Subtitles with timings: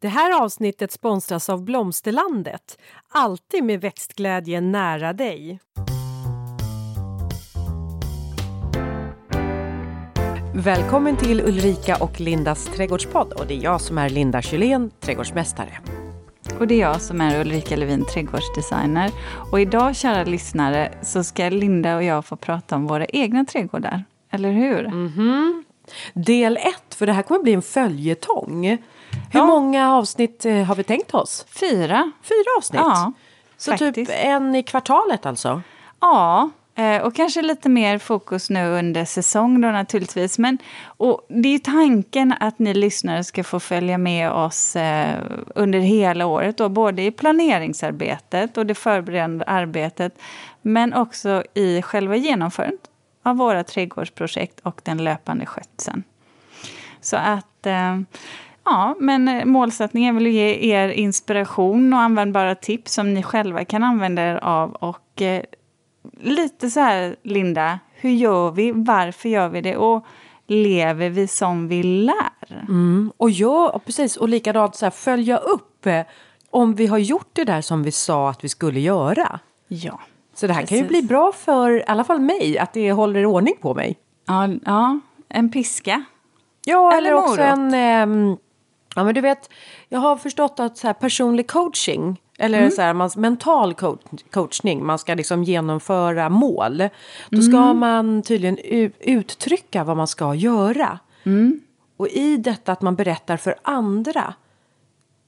[0.00, 2.78] Det här avsnittet sponsras av Blomsterlandet.
[3.08, 5.60] Alltid med växtglädje nära dig.
[10.54, 13.32] Välkommen till Ulrika och Lindas trädgårdspodd.
[13.32, 15.78] Och det är jag som är Linda Kylén, trädgårdsmästare.
[16.58, 19.10] Och det är jag som är Ulrika Levin, trädgårdsdesigner.
[19.50, 24.04] Och idag, kära lyssnare, så ska Linda och jag få prata om våra egna trädgårdar.
[24.30, 24.84] Eller hur?
[24.84, 25.64] Mm -hmm.
[26.14, 28.78] Del ett, för det här kommer bli en följetong.
[29.32, 29.46] Hur ja.
[29.46, 31.46] många avsnitt eh, har vi tänkt oss?
[31.48, 32.12] Fyra.
[32.22, 32.80] Fyra avsnitt?
[32.84, 33.12] Ja,
[33.56, 34.10] Så typ faktiskt.
[34.10, 35.62] typ en i kvartalet alltså?
[36.00, 40.38] Ja, eh, och kanske lite mer fokus nu under säsong då naturligtvis.
[40.38, 45.22] Men, och det är tanken att ni lyssnare ska få följa med oss eh,
[45.54, 46.56] under hela året.
[46.56, 50.18] Då, både i planeringsarbetet och det förberedande arbetet.
[50.62, 52.80] Men också i själva genomförandet
[53.22, 56.02] av våra trädgårdsprojekt och den löpande skötseln.
[57.00, 57.66] Så att
[58.70, 63.22] Ja, men eh, målsättningen är väl att ge er inspiration och användbara tips som ni
[63.22, 64.72] själva kan använda er av.
[64.72, 65.42] Och eh,
[66.20, 68.72] lite så här, Linda, hur gör vi?
[68.72, 69.76] Varför gör vi det?
[69.76, 70.06] Och
[70.46, 72.64] lever vi som vi lär?
[72.68, 73.12] Mm.
[73.16, 74.16] Och ja, precis.
[74.16, 76.02] Och likadant så här, följa upp eh,
[76.50, 79.40] om vi har gjort det där som vi sa att vi skulle göra.
[79.68, 80.00] Ja.
[80.34, 80.78] Så det här precis.
[80.78, 83.96] kan ju bli bra för i alla fall mig, att det håller ordning på mig.
[84.26, 86.04] Ja, ja en piska.
[86.64, 87.74] Ja, eller, eller också en...
[87.74, 88.38] Eh,
[88.98, 89.50] Ja men du vet,
[89.88, 92.70] jag har förstått att så här, personlig coaching eller mm.
[92.70, 96.88] så här, man, mental coach, coachning, man ska liksom genomföra mål.
[97.30, 97.78] Då ska mm.
[97.78, 98.58] man tydligen
[99.00, 100.98] uttrycka vad man ska göra.
[101.24, 101.60] Mm.
[101.96, 104.34] Och i detta att man berättar för andra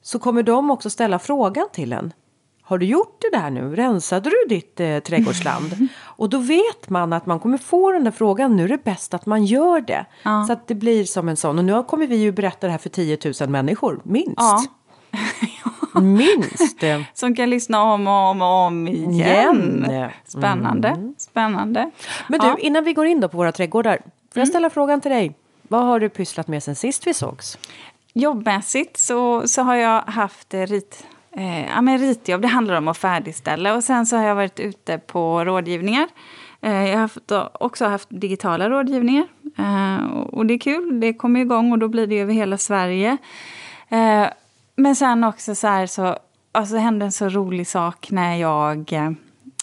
[0.01, 2.13] så kommer de också ställa frågan till en.
[2.61, 3.75] Har du gjort det där nu?
[3.75, 5.87] Rensade du ditt eh, trädgårdsland?
[6.21, 8.55] och då vet man att man kommer få den där frågan.
[8.55, 10.05] Nu är det bäst att man gör det.
[10.23, 10.45] Ja.
[10.47, 11.57] Så att det blir som en sån.
[11.59, 14.35] Och nu kommer vi ju berätta det här för 10 000 människor, minst.
[14.37, 14.63] Ja.
[16.01, 16.83] minst.
[17.13, 19.85] Som kan lyssna om och om och om igen.
[19.89, 20.09] igen.
[20.25, 20.87] Spännande.
[20.87, 21.15] Mm.
[21.17, 21.91] Spännande.
[22.27, 22.57] Men du, ja.
[22.59, 23.97] innan vi går in då på våra trädgårdar.
[23.97, 24.49] Får jag mm.
[24.49, 25.35] ställa frågan till dig?
[25.61, 27.57] Vad har du pysslat med sen sist vi sågs?
[28.13, 31.03] Jobbmässigt så, så har jag haft rit
[31.35, 33.75] Eh, ja, men ritjobb, det handlar om att färdigställa.
[33.75, 36.07] Och sen så har jag varit ute på rådgivningar.
[36.61, 39.27] Eh, jag har också haft digitala rådgivningar.
[39.57, 43.17] Eh, och det är kul, det kommer igång och då blir det över hela Sverige.
[43.89, 44.27] Eh,
[44.75, 46.17] men sen också så här så,
[46.51, 49.11] alltså hände en så rolig sak när jag eh,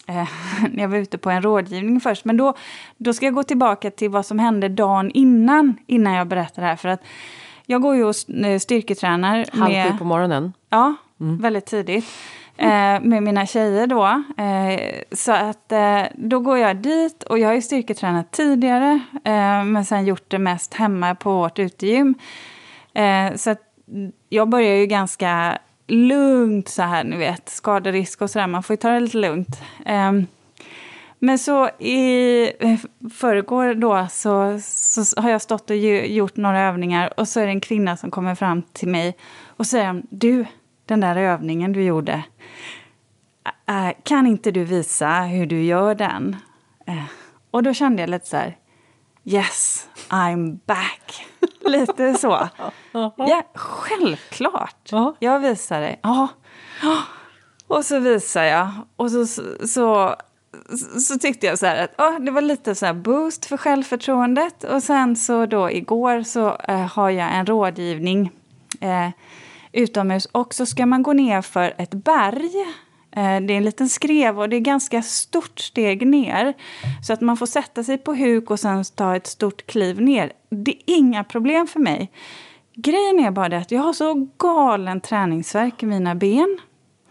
[0.71, 2.25] när jag var ute på en rådgivning först.
[2.25, 2.53] Men då,
[2.97, 6.67] då ska jag gå tillbaka till vad som hände dagen innan, innan jag berättar det
[6.67, 6.75] här.
[6.75, 7.01] För att
[7.65, 8.15] jag går ju och
[8.61, 9.45] styrketränar.
[9.53, 10.53] Halv sju på morgonen?
[10.69, 11.37] Ja, mm.
[11.41, 12.05] väldigt tidigt.
[12.57, 14.23] Eh, med mina tjejer då.
[14.43, 18.99] Eh, så att eh, då går jag dit och jag har ju styrketränat tidigare.
[19.23, 22.15] Eh, men sen gjort det mest hemma på vårt utegym.
[22.93, 23.61] Eh, så att
[24.29, 28.47] jag börjar ju ganska lugnt så här, ni vet, skaderisk och sådär.
[28.47, 29.61] Man får ju ta det lite lugnt.
[29.85, 30.11] Eh,
[31.19, 32.51] men så i
[33.13, 37.51] förrgår då så, så har jag stått och gjort några övningar och så är det
[37.51, 40.45] en kvinna som kommer fram till mig och säger du,
[40.89, 42.23] den där övningen du gjorde,
[44.03, 46.35] kan inte du visa hur du gör den?
[47.51, 48.57] Och då kände jag lite så här,
[49.23, 51.25] yes, I'm back.
[51.65, 52.49] lite så.
[52.91, 54.91] Ja, självklart.
[55.19, 55.99] Jag visar dig.
[56.03, 56.27] Ja.
[57.67, 58.69] Och så visar jag.
[58.95, 59.25] Och så,
[59.67, 60.15] så,
[60.99, 64.63] så tyckte jag så här att oh, det var lite så boost för självförtroendet.
[64.63, 68.31] Och sen så då igår så eh, har jag en rådgivning
[68.81, 69.09] eh,
[69.71, 72.51] utomhus och så ska man gå ner för ett berg.
[73.11, 76.53] Eh, det är en liten skrev och det är ganska stort steg ner.
[77.07, 80.31] Så att man får sätta sig på huk och sen ta ett stort kliv ner.
[80.49, 82.11] Det är inga problem för mig.
[82.75, 86.59] Grejen är bara det att jag har så galen träningsverk i mina ben.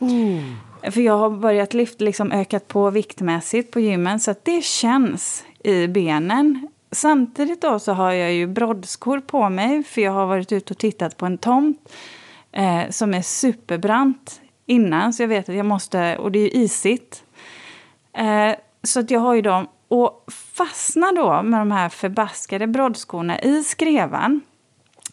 [0.00, 0.56] Mm.
[0.82, 5.44] För jag har börjat lyfta, liksom ökat på viktmässigt på gymmen så att det känns
[5.64, 6.68] i benen.
[6.90, 10.78] Samtidigt då så har jag ju broddskor på mig för jag har varit ute och
[10.78, 11.88] tittat på en tomt
[12.52, 16.62] eh, som är superbrant innan så jag vet att jag måste, och det är ju
[16.62, 17.24] isigt.
[18.12, 20.24] Eh, så att jag har ju dem och
[20.54, 24.40] fastnar då med de här förbaskade broddskorna i skrevan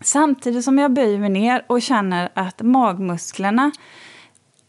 [0.02, 3.72] samtidigt som jag böjer mig ner och känner att magmusklerna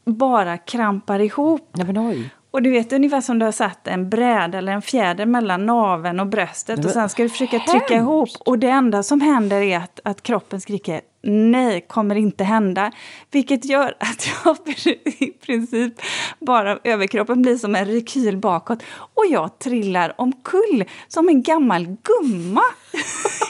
[0.04, 1.70] bara krampar ihop.
[1.72, 2.30] Nej, men oj.
[2.50, 6.20] Och du vet ungefär som du har satt en bräda eller en fjäder mellan naven
[6.20, 7.70] och bröstet och sen ska du försöka hemskt.
[7.70, 12.44] trycka ihop och det enda som händer är att, att kroppen skriker nej, kommer inte
[12.44, 12.93] hända.
[13.31, 14.56] Vilket gör att jag
[15.05, 15.93] i princip
[16.38, 18.82] bara överkroppen blir som en rekyl bakåt
[19.14, 22.62] och jag trillar omkull som en gammal gumma.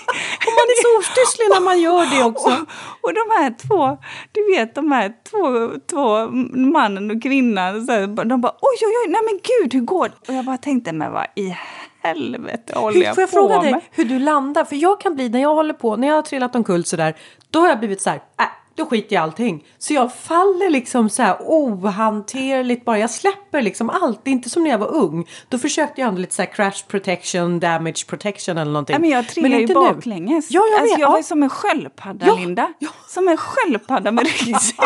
[0.57, 2.47] man är så ostysslig när man gör det också.
[3.01, 3.99] Och, och de här två,
[4.33, 6.29] du vet de här två, två
[6.73, 10.09] mannen och kvinnan, så här, de bara oj, oj, oj, nej men gud, hur går
[10.09, 10.29] det?
[10.29, 11.57] Och jag bara tänkte, men vad i
[12.07, 13.73] helvete håller jag Får jag på fråga med?
[13.73, 14.65] dig hur du landar?
[14.65, 17.15] För jag kan bli, när jag håller på, när jag har trillat omkull sådär,
[17.51, 18.47] då har jag blivit så här, äh,
[18.77, 19.65] då skiter jag i allting.
[19.79, 22.99] Så jag faller liksom så här ohanterligt bara.
[22.99, 24.21] Jag släpper liksom allt.
[24.25, 25.27] Det är inte som när jag var ung.
[25.49, 28.95] Då försökte jag ändå lite så här crash protection, damage protection eller någonting.
[28.95, 30.51] Nej, men jag trillar ju inte baklänges.
[30.51, 31.23] Ja, jag alltså, jag var Ja.
[31.23, 32.73] som en sköldpadda, Ja, Linda.
[32.79, 32.89] ja.
[33.09, 34.77] Som en sköldpadda med ryggsäck.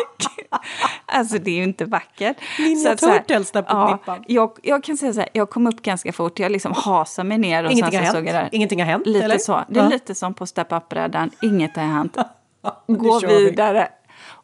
[1.07, 2.37] alltså det är ju inte vackert.
[2.59, 4.25] Ninja Turtles där på ja, klippan.
[4.29, 6.39] jag, jag kan säga så här, jag kom upp ganska fort.
[6.39, 8.41] Jag liksom hasade mig ner och Ingenting sen har så såg jag där.
[8.41, 8.53] hänt.
[8.53, 9.39] Ingenting har hänt, Lite eller?
[9.39, 9.65] så.
[9.69, 9.89] Det är Ja.
[9.91, 11.31] lite som på Step Up-brädan.
[11.43, 12.17] Inget har hänt.
[12.87, 13.45] Gå vi.
[13.45, 13.89] vidare.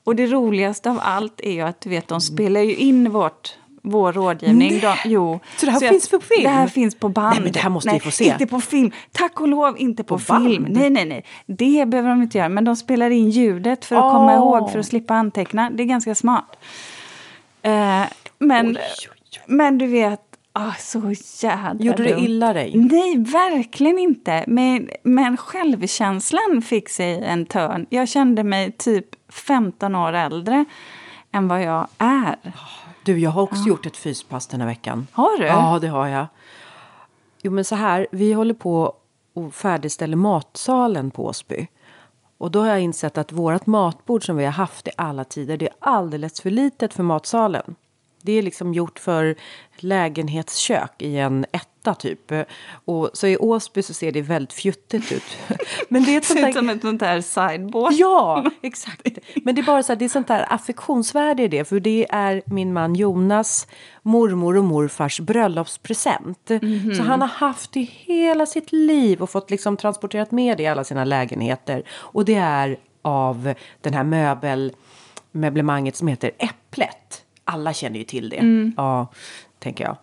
[0.05, 3.55] Och det roligaste av allt är ju att du vet, de spelar ju in vårt
[3.89, 4.71] vår rådgivning.
[4.71, 4.81] Nej.
[4.81, 5.41] De, jo.
[5.57, 6.43] Så det här jag- finns på film?
[6.43, 7.35] Det här finns på band.
[7.35, 8.25] Nej, men det här måste vi nej, få se.
[8.25, 8.91] Inte på film.
[9.13, 10.63] Tack och lov inte på, På film.
[10.63, 10.77] band?
[10.77, 11.25] Nej, nej, nej.
[11.47, 12.49] Det behöver de inte göra.
[12.49, 14.13] Men de spelar in ljudet för att Åh.
[14.13, 15.71] komma ihåg, för att slippa anteckna.
[15.71, 16.57] Det är ganska smart.
[17.63, 18.03] Eh,
[18.39, 19.41] men, Oj, oj, oj.
[19.47, 20.26] men du vet,
[20.57, 22.25] ah, så jädra Gjorde det dumt.
[22.25, 22.73] illa dig?
[22.77, 24.45] Nej, verkligen inte.
[24.47, 27.87] Men, men självkänslan fick sig en törn.
[27.91, 30.65] Jag kände mig typ 15 år äldre
[31.33, 32.37] än vad jag är.
[33.03, 35.07] Du, jag har också gjort ett fyspass den här veckan.
[35.13, 35.47] Har du?
[35.47, 36.27] Ja, det har jag.
[37.43, 38.93] Jo, men så här, vi håller på
[39.35, 41.67] och färdigställer matsalen på Åsby.
[42.39, 45.57] Och då har jag insett att vårt matbord som vi har haft i alla tider,
[45.57, 47.75] det är alldeles för litet för matsalen.
[48.27, 49.37] Det är liksom gjort för
[49.77, 52.33] lägenhetskök i en etta typ.
[52.85, 55.23] Och så i Åsby så ser det väldigt fjuttigt ut.
[55.89, 56.53] Men det är ett sånt där...
[56.53, 57.93] som ett sånt där sideboard.
[57.93, 59.09] Ja, exakt.
[59.45, 61.65] Men det är bara så här, det är sånt där affektionsvärde i det.
[61.65, 63.67] För det är min man Jonas
[64.03, 66.51] mormor och morfars bröllopspresent.
[66.97, 70.67] Så han har haft det hela sitt liv och fått liksom transporterat med det i
[70.67, 71.83] alla sina lägenheter.
[71.91, 77.26] Och det är av den här möbelmöblemanget som heter Äpplet.
[77.49, 78.73] Alla känner ju till det.
[78.77, 79.09] Ja,
[79.59, 79.97] tänker jag.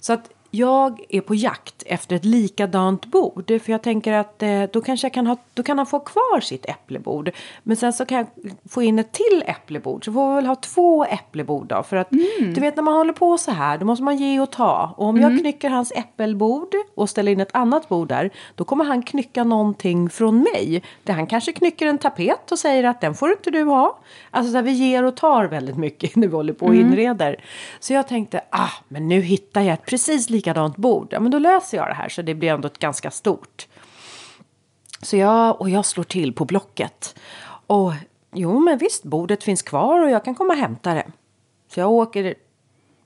[0.00, 3.46] Så att jag är på jakt efter ett likadant bord.
[3.46, 6.40] För jag tänker att eh, då kanske jag kan ha, då kan han få kvar
[6.40, 7.30] sitt äpplebord.
[7.62, 8.26] Men sen så kan jag
[8.68, 10.04] få in ett till äpplebord.
[10.04, 11.82] Så får vi väl ha två äpplebord då.
[11.82, 12.08] För att
[12.38, 14.94] du vet när man håller på så här, då måste man ge och ta.
[14.96, 18.30] Och om jag knycker hans äppelbord och ställer in ett annat bord där.
[18.54, 20.82] Då kommer han knycka någonting från mig.
[21.02, 23.98] Där han kanske knycker en tapet och säger att den får inte du ha.
[24.30, 27.44] Alltså så här, vi ger och tar väldigt mycket när vi håller på och inreder.
[27.80, 31.08] Så jag tänkte, ah, men nu hittar jag ett precis likadant bord.
[31.10, 33.68] Ja, men då löser jag det här så det blir ändå ett ganska stort.
[35.02, 37.14] Så jag, och jag slår till på Blocket.
[37.66, 37.92] Och
[38.32, 41.06] jo, men visst, bordet finns kvar och jag kan komma och hämta det.
[41.68, 42.34] Så jag åker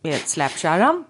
[0.02, 1.04] med släpkärran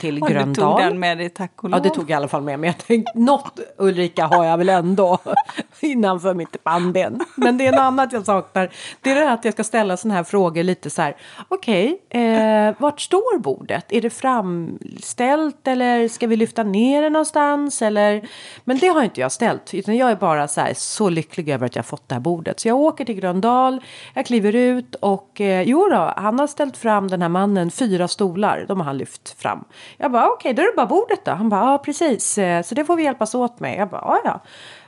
[0.00, 0.76] till Och du Gröndal.
[0.76, 1.82] tog den med dig, tack och Ja, lov.
[1.82, 2.68] det tog jag i alla fall med mig.
[2.68, 5.18] Jag tänkte, något Ulrika har jag väl ändå
[5.80, 7.20] innanför mitt pannben.
[7.34, 8.70] Men det är något annat jag saknar.
[9.00, 11.16] Det är det här att jag ska ställa sådana här frågor lite så här.
[11.48, 13.92] Okej, eh, vart står bordet?
[13.92, 17.82] Är det framställt eller ska vi lyfta ner det någonstans?
[17.82, 18.28] Eller?
[18.64, 19.74] Men det har inte jag ställt.
[19.74, 22.20] Utan jag är bara så här så lycklig över att jag har fått det här
[22.20, 22.60] bordet.
[22.60, 23.80] Så jag åker till Gröndal,
[24.14, 28.08] jag kliver ut och eh, jo då, han har ställt fram den här mannen fyra
[28.08, 28.64] stolar.
[28.68, 29.64] De har han lyft fram.
[29.96, 31.30] Jag bara okej, då är det bara bordet då.
[31.30, 33.78] Han bara ja precis, eh, så det får vi hjälpas åt med.
[33.78, 34.40] Jag bara ja ja.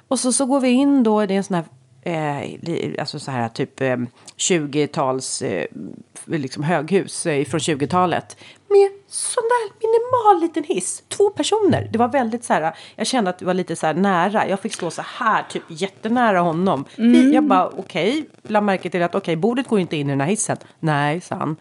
[0.08, 1.64] Och så, så går vi in då, det är en sån här
[2.04, 3.96] Eh, alltså så här typ eh,
[4.36, 5.66] 20-tals eh,
[6.26, 8.36] liksom höghus eh, från 20-talet.
[8.68, 11.02] Med sån där minimal liten hiss.
[11.08, 11.88] Två personer.
[11.92, 14.48] Det var väldigt så här, jag kände att det var lite så här nära.
[14.48, 16.84] Jag fick stå så här typ jättenära honom.
[16.96, 20.20] Vi, jag bara okej, la märke till att okej, bordet går inte in i den
[20.20, 20.56] här hissen.
[20.80, 21.56] Nej, sa han.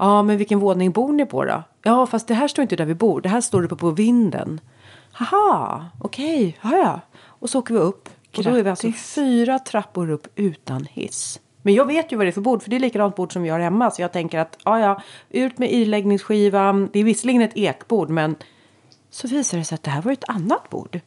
[0.00, 1.62] Ja, men vilken våning bor ni på då?
[1.82, 3.20] Ja, fast det här står inte där vi bor.
[3.20, 4.60] Det här står uppe på vinden.
[5.12, 7.00] Haha, okej, ja ja.
[7.22, 8.08] Och så åker vi upp.
[8.36, 11.40] Och då är vi alltså fyra trappor upp utan hiss.
[11.62, 13.42] Men jag vet ju vad det är för bord, för det är likadant bord som
[13.42, 13.90] vi har hemma.
[13.90, 16.90] Så jag tänker att, ja ja, ut med irläggningsskivan.
[16.92, 18.36] Det är visserligen ett ekbord, men
[19.10, 21.00] så visar det sig att det här var ett annat bord.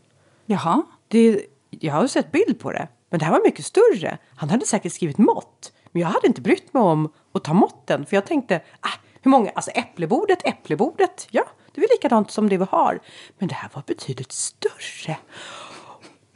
[0.45, 0.83] Jaha.
[1.07, 4.17] Det, jag har ju sett bild på det, men det här var mycket större.
[4.35, 8.05] Han hade säkert skrivit mått, men jag hade inte brytt mig om att ta måtten.
[8.05, 8.89] För jag tänkte, ah,
[9.21, 12.99] hur många, alltså äpplebordet, äpplebordet, ja, det är väl likadant som det vi har.
[13.37, 15.17] Men det här var betydligt större.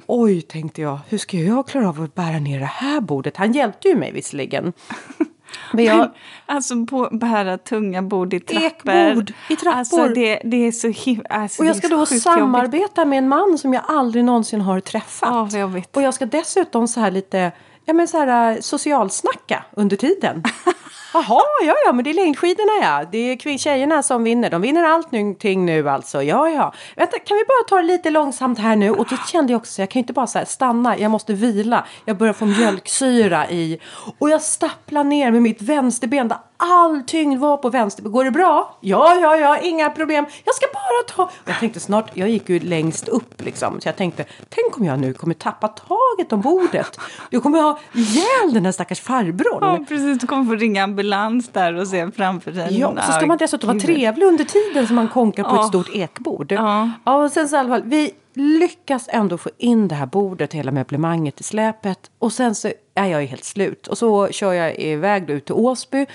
[0.07, 3.37] Oj, tänkte jag, hur ska jag klara av att bära ner det här bordet?
[3.37, 4.73] Han hjälpte ju mig visserligen.
[5.73, 6.11] Men jag,
[6.45, 8.91] Alltså på bära tunga bord i trappor.
[8.91, 9.79] Ekbord i trappor.
[9.79, 11.29] Alltså det, det är så himla...
[11.29, 15.53] Alltså och jag ska då samarbeta med en man som jag aldrig någonsin har träffat.
[15.53, 15.97] Jobbigt.
[15.97, 17.51] Och jag ska dessutom så här lite,
[17.87, 20.43] ja men så här eh, socialsnacka under tiden.
[21.17, 23.05] Jaha, ja, ja, men det är längdskidorna ja.
[23.11, 24.49] Det är tjejerna som vinner.
[24.49, 26.23] De vinner allting nu alltså.
[26.23, 26.73] Ja, ja.
[26.95, 28.91] Vänta, kan vi bara ta det lite långsamt här nu?
[28.91, 31.33] Och då kände jag också, jag kan ju inte bara så här stanna, jag måste
[31.33, 31.85] vila.
[32.05, 33.79] Jag börjar få mjölksyra i.
[34.19, 38.11] Och jag stapplar ner med mitt vänsterben där all tyngd var på vänsterben.
[38.11, 38.77] Går det bra?
[38.81, 40.25] Ja, ja, ja, inga problem.
[40.45, 41.23] Jag ska bara ta...
[41.23, 43.81] Och jag tänkte snart, jag gick ju längst upp liksom.
[43.81, 46.99] Så jag tänkte, tänk om jag nu kommer tappa taget om bordet.
[47.29, 49.59] Jag kommer ha ihjäl den här stackars farbrorn.
[49.61, 50.19] Ja, precis.
[50.19, 51.06] Du kommer få ringa ambulans
[51.53, 52.79] där och se framför dig.
[52.79, 55.61] Ja, så ska man dessutom vara trevlig under tiden som man konkar på ja.
[55.61, 56.51] ett stort ekbord.
[56.51, 56.91] Ja.
[57.05, 60.53] ja, och sen så i alla fall, vi lyckas ändå få in det här bordet,
[60.53, 62.11] hela möblemanget i släpet.
[62.19, 63.87] Och sen så är jag helt slut.
[63.87, 66.05] Och så kör jag iväg ut till Åsby.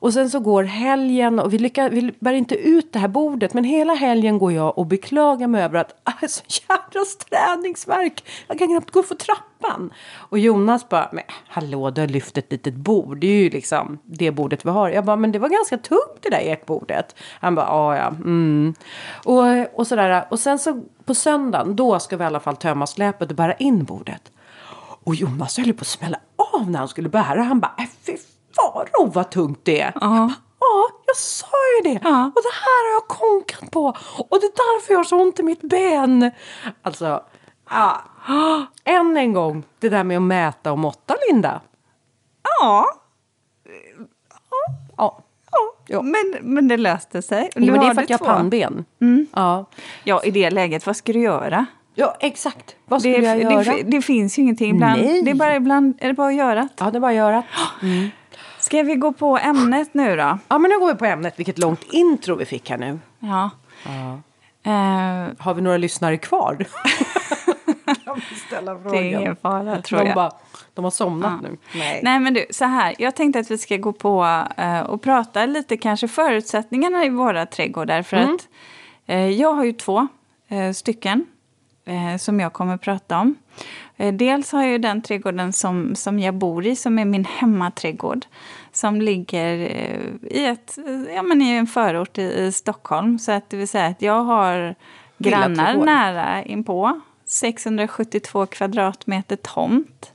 [0.00, 3.54] Och sen så går helgen och vi, lyckas, vi bär inte ut det här bordet.
[3.54, 7.04] Men hela helgen går jag och beklagar mig över att ah, jag är så jävla
[7.28, 8.24] träningsverk.
[8.46, 9.92] Jag kan knappt gå för trappan.
[10.12, 13.18] Och Jonas bara, men hallå du har lyft ett litet bord.
[13.20, 14.88] Det är ju liksom det bordet vi har.
[14.88, 17.14] Jag bara, men det var ganska tungt det där ekbordet.
[17.40, 18.08] Han bara, ja ja.
[18.08, 18.74] Mm.
[19.24, 20.24] Och, och sådär.
[20.30, 23.54] Och sen så på söndagen, då ska vi i alla fall tömma släpet och bära
[23.54, 24.32] in bordet.
[25.04, 26.20] Och Jonas höll på att smälla
[26.54, 27.42] av när han skulle bära.
[27.42, 28.16] Han bara, äh, fy
[28.56, 29.92] faro vad tungt det är.
[30.00, 30.30] Ja,
[31.06, 32.00] jag sa ju det.
[32.02, 32.24] Ja.
[32.26, 33.86] Och det här har jag konkat på.
[34.28, 36.30] Och det är därför jag har så ont i mitt ben.
[36.82, 37.22] Alltså,
[37.70, 38.02] ja.
[38.84, 41.60] Än en gång, det där med att mäta och måtta, Linda.
[42.60, 42.86] Ja.
[44.96, 45.18] Ja.
[45.86, 46.02] Ja.
[46.02, 47.50] Men, men det löste sig.
[47.54, 48.84] Jo, men det är för att jag har pannben.
[49.00, 49.26] Mm.
[49.34, 49.64] Ja.
[50.04, 51.66] ja, i det läget, vad ska du göra?
[51.94, 52.76] Ja, exakt.
[52.86, 53.76] Vad skulle det, jag göra?
[53.76, 54.70] Det, det, finns ju ingenting.
[54.70, 55.22] Ibland, Nej.
[55.22, 56.68] Det är bara ibland är det bara att göra.
[56.78, 57.42] Ja, det är bara att göra.
[57.82, 58.08] Mm.
[58.60, 60.38] Ska vi gå på ämnet nu då?
[60.48, 61.38] Ja, men nu går vi på ämnet.
[61.38, 62.98] Vilket långt intro vi fick här nu.
[63.18, 63.50] Ja.
[63.84, 64.20] ja.
[64.66, 66.56] Uh, Har vi några lyssnare kvar?
[68.46, 68.92] ställa frågan.
[68.92, 70.14] Det är ingen fara, tror de jag.
[70.14, 70.30] Bara,
[70.74, 71.48] de har somnat ja.
[71.48, 71.56] nu.
[71.74, 72.00] Nej.
[72.02, 72.94] Nej, men du, så här.
[72.98, 77.46] Jag tänkte att vi ska gå på uh, och prata lite kanske förutsättningarna i våra
[77.46, 78.02] trädgårdar.
[78.02, 78.34] För mm.
[78.34, 78.48] att
[79.14, 80.08] uh, jag har ju två
[80.74, 81.26] stycken
[82.18, 83.34] som jag kommer prata om.
[84.00, 88.26] Eh, dels har jag den trädgården som, som jag bor i, som är min hemmaträdgård.
[88.72, 90.78] Som ligger eh, i, ett,
[91.14, 93.18] ja, men i en förort i, i Stockholm.
[93.18, 94.74] Så att det vill säga att jag har
[95.18, 97.00] grannar nära inpå.
[97.24, 100.12] 672 kvadratmeter tomt.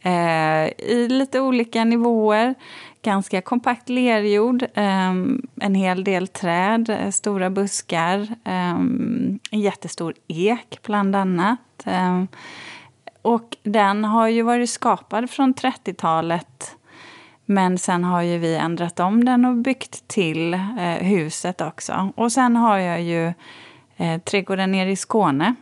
[0.00, 2.54] Eh, I lite olika nivåer
[3.02, 11.16] ganska kompakt lerjord, um, en hel del träd, eh, stora buskar, en jättestor ek bland
[11.16, 11.58] annat.
[13.22, 16.76] Och den har ju varit skapad från 30-talet
[17.50, 22.12] men sen har ju vi ändrat om den och byggt till eh, huset också.
[22.16, 23.32] Och sen har jag ju
[23.96, 25.54] eh, trädgården nere i Skåne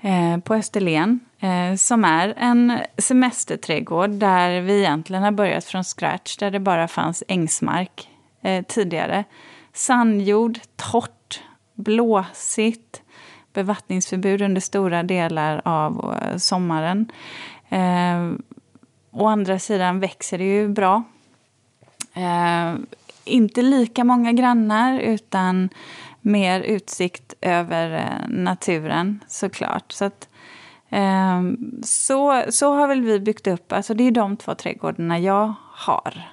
[0.00, 6.36] eh, på Österlen eh, som är en semesterträdgård där vi egentligen har börjat från scratch,
[6.36, 8.08] där det bara fanns ängsmark
[8.42, 9.24] eh, tidigare.
[9.72, 11.42] Sandjord, torrt,
[11.74, 13.02] blåsigt,
[13.58, 17.10] bevattningsförbud under stora delar av eh, sommaren.
[17.68, 18.30] Eh,
[19.10, 21.02] å andra sidan växer det ju bra.
[22.14, 22.74] Eh,
[23.24, 25.68] inte lika många grannar, utan
[26.20, 29.92] mer utsikt över eh, naturen såklart.
[29.92, 30.28] Så att,
[30.88, 31.42] eh,
[31.82, 36.28] så, så har väl vi byggt upp, alltså det är de två trädgårdarna jag har.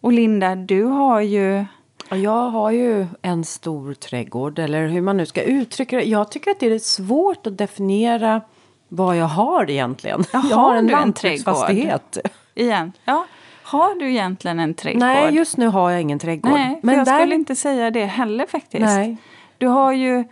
[0.00, 1.64] Och Linda, du har ju...
[2.10, 6.04] Jag har ju en stor trädgård, eller hur man nu ska uttrycka det.
[6.04, 8.40] Jag tycker att det är svårt att definiera
[8.88, 10.24] vad jag har egentligen.
[10.32, 12.18] Ja, jag har en lantbruksfastighet.
[12.54, 12.92] Igen.
[13.04, 13.26] Ja.
[13.62, 15.00] Har du egentligen en trädgård?
[15.00, 16.52] Nej, just nu har jag ingen trädgård.
[16.52, 17.20] Nej, men jag där...
[17.20, 18.84] skulle inte säga det heller faktiskt.
[18.84, 19.16] Nej.
[19.58, 20.24] Du har ju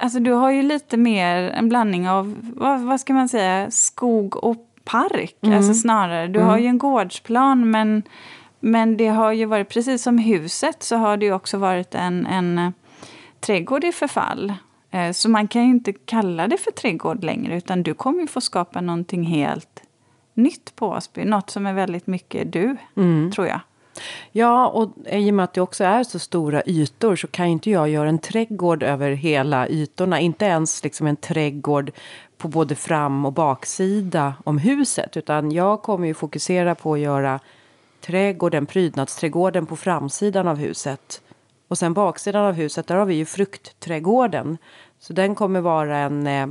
[0.00, 4.44] Alltså du har ju lite mer en blandning av, vad, vad ska man säga, skog
[4.44, 5.36] och park.
[5.42, 5.56] Mm.
[5.56, 6.26] Alltså snarare.
[6.26, 6.48] Du mm.
[6.50, 8.02] har ju en gårdsplan men,
[8.60, 12.26] men det har ju varit, precis som huset, så har det ju också varit en,
[12.26, 12.70] en eh,
[13.40, 14.52] trädgård i förfall.
[14.90, 18.26] Eh, så man kan ju inte kalla det för trädgård längre utan du kommer ju
[18.26, 19.82] få skapa någonting helt
[20.34, 21.24] nytt på Åsby.
[21.24, 23.32] Något som är väldigt mycket du, mm.
[23.32, 23.60] tror jag.
[24.32, 27.70] Ja, och i och med att det också är så stora ytor så kan inte
[27.70, 30.20] jag göra en trädgård över hela ytorna.
[30.20, 31.90] Inte ens liksom en trädgård
[32.38, 35.16] på både fram och baksida om huset.
[35.16, 37.40] Utan jag kommer ju fokusera på att göra
[38.00, 41.22] trädgården, prydnadsträdgården på framsidan av huset.
[41.68, 44.58] Och sen baksidan av huset, där har vi ju fruktträdgården.
[44.98, 46.48] Så den kommer vara en, eh,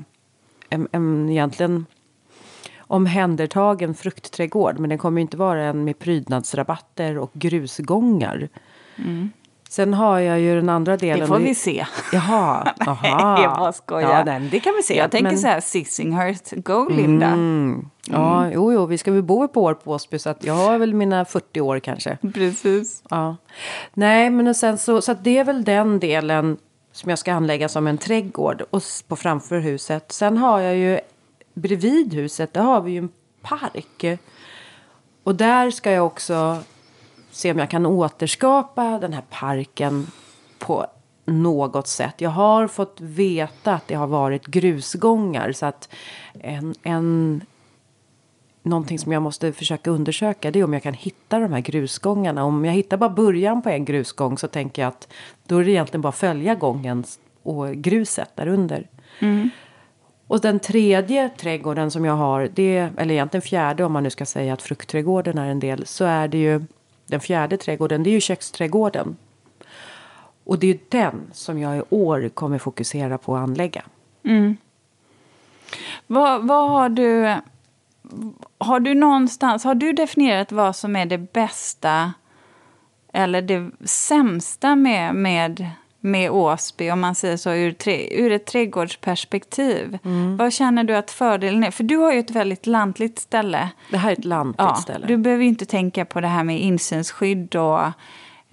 [0.70, 1.86] en, en egentligen
[2.80, 4.80] omhändertagen fruktträdgård.
[4.80, 8.50] Men den kommer inte vara en med prydnadsrabatter och grusgångar.
[8.96, 9.30] Mm.
[9.70, 11.20] Sen har jag ju den andra delen.
[11.20, 11.86] Det får vi se.
[12.14, 13.42] Jaha, jaha.
[13.42, 14.10] jag bara skojar.
[14.10, 14.98] Ja, nej, det kan vi se.
[14.98, 15.40] Jag tänker men...
[15.40, 17.26] så här, Sissinghurst, go Linda.
[17.26, 17.90] Mm.
[18.06, 18.52] Ja, mm.
[18.54, 20.78] jo, jo, vi ska väl bo ett par år på Åsby så att jag har
[20.78, 22.18] väl mina 40 år kanske.
[22.34, 23.04] Precis.
[23.10, 23.36] Ja.
[23.94, 26.58] Nej, men sen så, så det är väl den delen
[26.92, 30.12] som jag ska anlägga som en trädgård och på framför huset.
[30.12, 31.00] Sen har jag ju
[31.54, 33.10] bredvid huset, där har vi ju en
[33.42, 34.20] park.
[35.24, 36.58] Och där ska jag också
[37.32, 40.08] se om jag kan återskapa den här parken
[40.60, 40.86] på
[41.26, 42.14] något sätt.
[42.18, 45.90] Jag har fått veta att det har varit grusgångar så att
[46.34, 47.42] en, en
[48.64, 52.44] någonting som jag måste försöka undersöka det är om jag kan hitta de här grusgångarna.
[52.44, 55.08] Om jag hittar bara början på en grusgång så tänker jag att
[55.48, 57.04] då är det egentligen bara att följa gången
[57.44, 58.88] och gruset därunder.
[59.20, 59.50] Mm.
[60.28, 64.26] Och den tredje trädgården som jag har, det, eller egentligen fjärde om man nu ska
[64.26, 66.66] säga att fruktträdgården är en del, så är det ju
[67.10, 69.18] den fjärde trädgården, det är ju köksträdgården.
[70.44, 73.84] Och det är ju den som jag i år kommer fokusera på att anlägga.
[74.24, 74.58] Mm.
[76.08, 77.36] Vad, vad har du...
[78.58, 82.14] Har du någonstans, har du definierat vad som är det bästa
[83.14, 88.46] eller det sämsta med, med med Åsby, om man säger så, ur, tre, ur ett
[88.46, 89.98] trädgårdsperspektiv.
[90.06, 90.38] Mm.
[90.38, 91.72] Vad känner du att fördelen är?
[91.72, 93.70] För du har ju ett väldigt lantligt ställe.
[93.92, 95.08] Det här är ett lantligt ja, ställe.
[95.08, 97.82] Du behöver inte tänka på det här med insynsskydd och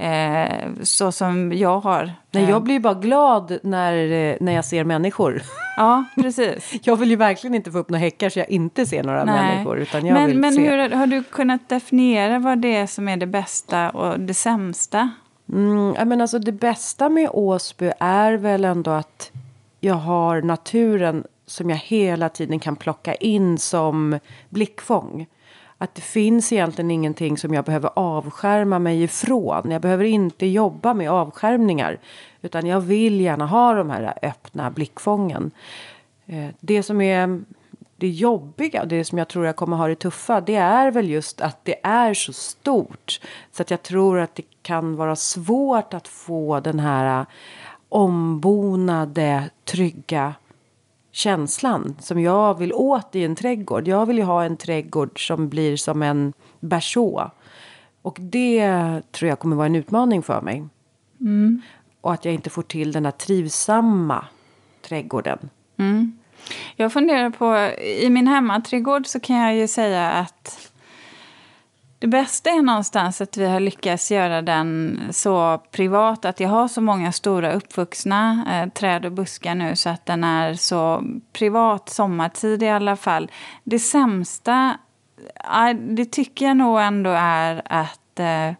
[0.04, 2.12] eh, så som jag har.
[2.30, 5.42] Nej, jag blir bara glad när, eh, när jag ser människor.
[5.78, 6.74] Ja, precis.
[6.82, 9.34] jag vill ju verkligen inte få upp några häckar så jag inte ser några Nej.
[9.34, 9.78] människor.
[9.78, 10.70] Utan jag men vill men se.
[10.70, 15.10] hur har du kunnat definiera vad det är som är det bästa och det sämsta?
[15.52, 19.32] Mm, men alltså det bästa med Åsby är väl ändå att
[19.80, 25.26] jag har naturen som jag hela tiden kan plocka in som blickfång.
[25.78, 29.70] Att det finns egentligen ingenting som jag behöver avskärma mig ifrån.
[29.70, 31.98] Jag behöver inte jobba med avskärmningar.
[32.42, 35.50] Utan jag vill gärna ha de här öppna blickfången.
[36.26, 37.40] Eh, det som är
[37.96, 41.40] det jobbiga, det som jag tror jag kommer ha det tuffa, det är väl just
[41.40, 43.20] att det är så stort.
[43.52, 47.26] Så att jag tror att det kan vara svårt att få den här
[47.88, 50.34] ombonade, trygga
[51.12, 53.88] känslan som jag vill åt i en trädgård.
[53.88, 57.30] Jag vill ju ha en trädgård som blir som en berså.
[58.02, 60.64] Och det tror jag kommer vara en utmaning för mig.
[61.20, 61.62] Mm.
[62.00, 64.24] Och att jag inte får till den här trivsamma
[64.82, 65.38] trädgården.
[65.76, 66.18] Mm.
[66.76, 70.72] Jag funderar på, i min hemmaträdgård så kan jag ju säga att
[71.98, 76.68] det bästa är någonstans att vi har lyckats göra den så privat att jag har
[76.68, 81.88] så många stora uppvuxna eh, träd och buskar nu så att den är så privat
[81.88, 83.30] sommartid i alla fall.
[83.64, 84.78] Det sämsta,
[85.44, 88.52] eh, det tycker jag nog ändå är att eh,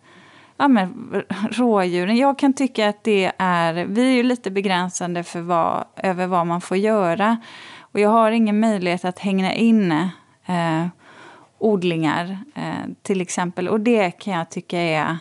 [0.57, 2.17] ja, men, rådjuren.
[2.17, 6.47] Jag kan tycka att det är, vi är ju lite begränsande för vad, över vad
[6.47, 7.37] man får göra.
[7.97, 9.93] Och jag har ingen möjlighet att hänga in
[10.47, 10.87] eh,
[11.59, 13.69] odlingar eh, till exempel.
[13.69, 15.17] Och det kan jag tycka är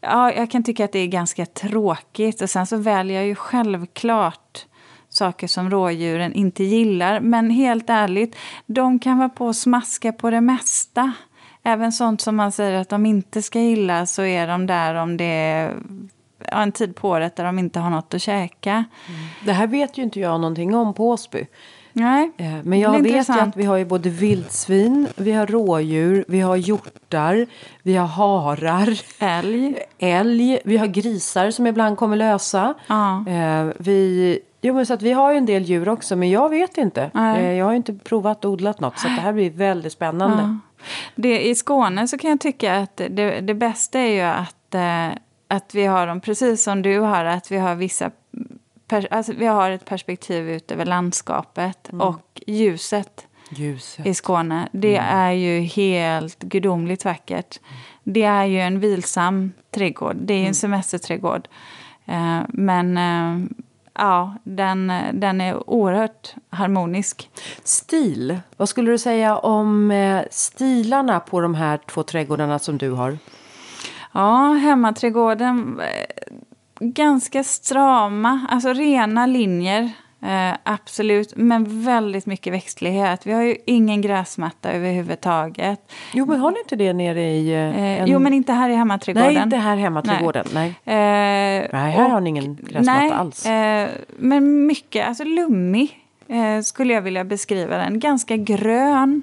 [0.00, 2.42] Ja, jag kan tycka att det är ganska tråkigt.
[2.42, 4.66] Och sen så väljer jag ju självklart
[5.08, 7.20] saker som rådjuren inte gillar.
[7.20, 11.12] Men helt ärligt, de kan vara på och smaska på det mesta.
[11.62, 15.16] Även sånt som man säger att de inte ska gilla så är de där om
[15.16, 15.76] det är
[16.40, 18.72] en tid på året där de inte har något att käka.
[18.72, 19.20] Mm.
[19.44, 21.46] Det här vet ju inte jag någonting om på Åsby.
[21.96, 26.24] Nej, eh, Men jag vet ju att vi har ju både vildsvin, vi har rådjur,
[26.28, 27.46] vi har hjortar,
[27.82, 29.00] vi har harar.
[29.18, 29.76] Älg.
[29.98, 32.74] Älg, vi har grisar som ibland kommer lösa.
[32.86, 33.24] Ja.
[33.28, 36.48] Eh, vi, jo, men så att vi har ju en del djur också, men jag
[36.48, 37.10] vet inte.
[37.14, 37.44] Nej.
[37.44, 40.42] Eh, jag har ju inte provat och odlat något, så det här blir väldigt spännande.
[40.42, 40.56] Ja.
[41.14, 44.74] Det, I Skåne så kan jag tycka att det, det bästa är ju att,
[45.48, 48.10] att vi har dem, precis som du har, att vi har vissa
[49.10, 52.00] alltså, vi har ett perspektiv ut över landskapet mm.
[52.00, 54.68] och ljuset, ljuset, i Skåne.
[54.72, 55.16] Det mm.
[55.16, 57.60] är ju helt gudomligt vackert.
[58.04, 60.16] Det är ju en vilsam trädgård.
[60.16, 60.54] Det är en mm.
[60.54, 61.48] semesterträdgård.
[62.04, 63.46] Eh, men eh,
[63.94, 67.30] ja, den, den är oerhört harmonisk.
[67.64, 68.40] Stil.
[68.56, 73.18] Vad skulle du säga om eh, stilarna på de här två trädgårdarna som du har?
[74.12, 75.80] Ja, hemmaträdgården
[76.80, 79.90] ganska strama, alltså rena linjer.
[80.24, 83.26] Eh, absolut, men väldigt mycket växtlighet.
[83.26, 85.92] Vi har ju ingen gräsmatta överhuvudtaget.
[86.12, 87.52] Jo, men har ni inte det nere i...
[87.52, 88.06] Eh, en...
[88.06, 89.34] Jo, men inte här i hemmaträdgården.
[89.34, 90.46] Nej, inte här hemmaträdgården.
[90.54, 91.64] Nej, nej.
[91.64, 93.46] Eh, nej här och, har ni ingen gräsmatta nej, alls.
[93.46, 98.00] Eh, men mycket, alltså lummig eh, skulle jag vilja beskriva den.
[98.00, 99.22] Ganska grön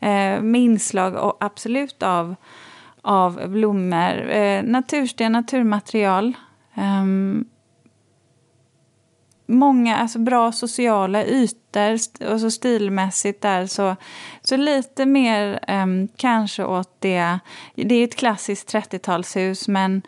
[0.00, 2.34] eh, med inslag och absolut av,
[3.02, 4.62] av blommor.
[4.62, 6.34] natursten, naturmaterial.
[6.74, 7.44] Um,
[9.50, 13.66] många alltså bra sociala ytor och så alltså stilmässigt där.
[13.66, 13.96] Så,
[14.42, 17.38] så lite mer um, kanske åt det.
[17.74, 20.02] Det är ett klassiskt 30-talshus men,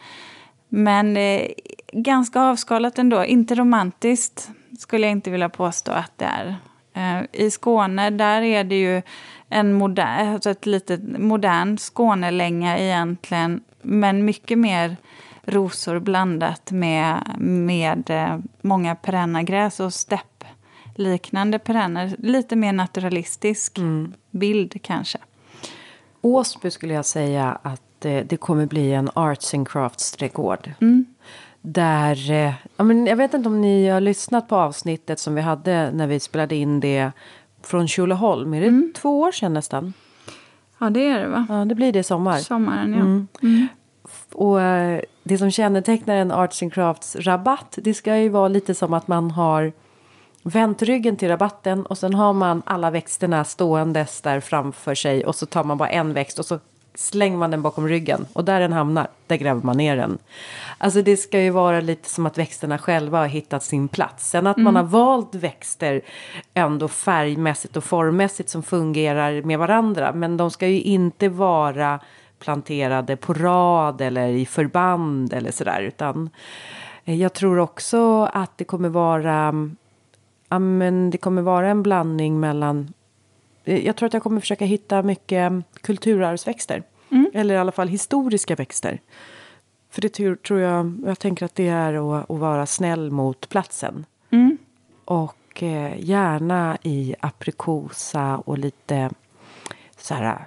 [0.69, 1.49] men eh,
[1.93, 3.25] ganska avskalat ändå.
[3.25, 6.57] Inte romantiskt skulle jag inte vilja påstå att det är.
[6.97, 9.03] Uh, I Skåne där är det ju
[9.49, 13.61] en modern, alltså ett lite modern Skånelänga egentligen.
[13.83, 14.97] Men mycket mer
[15.43, 22.17] rosor blandat med, med eh, många perenna gräs och steppliknande perenner.
[22.19, 24.13] Lite mer naturalistisk mm.
[24.31, 25.19] bild kanske.
[26.21, 30.71] Åsby skulle jag säga att eh, det kommer bli en arts and crafts trädgård.
[30.81, 31.07] Mm.
[31.61, 35.41] Där, eh, ja, men jag vet inte om ni har lyssnat på avsnittet som vi
[35.41, 37.13] hade när vi spelade in det
[37.63, 38.55] från Tjolöholm.
[38.55, 38.93] Är det mm.
[38.97, 39.93] två år sedan nästan?
[40.79, 41.47] Ja, det är det va?
[41.49, 42.39] Ja, det blir det i sommar.
[42.39, 43.01] Sommaren, ja.
[43.49, 43.69] Mm.
[44.35, 44.59] Och
[45.23, 49.09] det som kännetecknar en Arts and Crafts rabatt det ska ju vara lite som att
[49.09, 49.73] man har
[50.43, 55.35] vänt ryggen till rabatten och sen har man alla växterna ståendes där framför sig och
[55.35, 56.59] så tar man bara en växt och så
[56.95, 60.19] slänger man den bakom ryggen och där den hamnar, där gräver man ner den.
[60.79, 64.31] Alltså det ska ju vara lite som att växterna själva har hittat sin plats.
[64.31, 64.65] Sen att mm.
[64.65, 66.01] man har valt växter
[66.55, 70.13] ändå färgmässigt och formmässigt som fungerar med varandra.
[70.13, 72.01] Men de ska ju inte vara
[72.43, 75.83] planterade på rad eller i förband eller sådär.
[75.83, 76.31] Utan
[77.05, 79.55] eh, jag tror också att det kommer vara
[80.49, 82.93] ja, men det kommer vara en blandning mellan
[83.65, 86.83] eh, jag tror att jag kommer försöka hitta mycket kulturarvsväxter.
[87.11, 87.31] Mm.
[87.35, 89.01] Eller i alla fall historiska växter.
[89.91, 94.07] För det tror jag, jag tänker att det är att, att vara snäll mot platsen.
[94.31, 94.59] Mm.
[95.05, 99.11] Och eh, gärna i aprikosa och lite
[99.97, 100.47] så här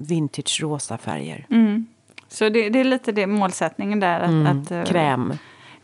[0.00, 1.46] vintage-rosa färger.
[1.50, 1.86] Mm.
[2.28, 4.20] Så det, det, är lite det målsättningen där.
[4.20, 4.46] Att, mm.
[4.46, 5.32] att uh, Kräm.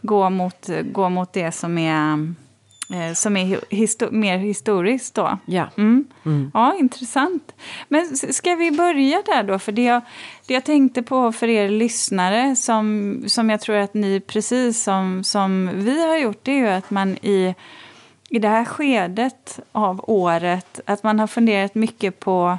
[0.02, 2.16] Gå mot, gå mot det som är,
[2.90, 5.38] uh, som är histo mer historiskt då.
[5.46, 5.68] Ja.
[5.76, 6.04] Mm.
[6.24, 6.50] mm.
[6.54, 7.54] Ja, intressant.
[7.88, 9.58] Men ska vi börja där då?
[9.58, 10.02] För det jag,
[10.46, 15.24] det jag tänkte på för er lyssnare som, som jag tror att ni precis som,
[15.24, 17.54] som vi har gjort det är ju att man i
[18.28, 22.58] i det här skedet av året att man har funderat mycket på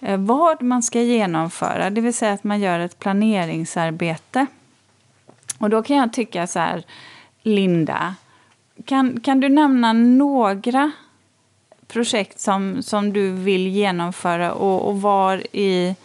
[0.00, 4.46] vad man ska genomföra, det vill säga att man gör ett planeringsarbete.
[5.58, 6.84] Och då kan jag tycka så här,
[7.42, 8.14] Linda,
[8.84, 10.92] kan, kan du nämna några
[11.86, 15.96] projekt som, som du vill genomföra och, och var i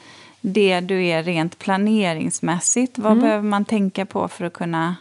[0.41, 2.97] det du är rent planeringsmässigt?
[2.97, 3.23] Vad mm.
[3.23, 4.95] behöver man tänka på för att kunna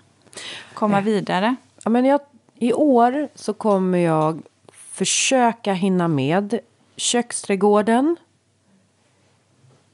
[0.75, 1.57] komma eh, vidare?
[1.85, 2.21] Ja, men jag,
[2.55, 6.59] I år så kommer jag försöka hinna med
[6.97, 8.17] köksträdgården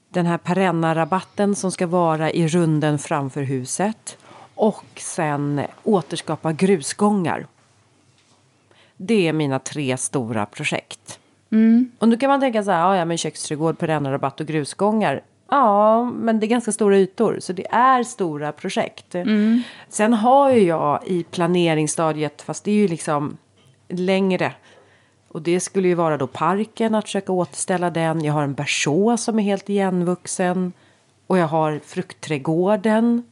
[0.09, 4.18] den här perenna-rabatten som ska vara i runden framför huset.
[4.55, 7.47] Och sen återskapa grusgångar.
[8.97, 11.18] Det är mina tre stora projekt.
[11.51, 11.90] Mm.
[11.99, 15.23] Och nu kan man tänka så här, ja men köksträdgård, perenna-rabatt och grusgångar.
[15.51, 19.14] Ja, men det är ganska stora ytor, så det är stora projekt.
[19.14, 19.62] Mm.
[19.88, 23.37] Sen har ju jag i planeringsstadiet, fast det är ju liksom
[23.88, 24.53] längre
[25.28, 28.24] och det skulle ju vara då parken, att försöka återställa den.
[28.24, 30.72] Jag har en berså som är helt igenvuxen.
[31.26, 33.22] Och jag har fruktträdgården.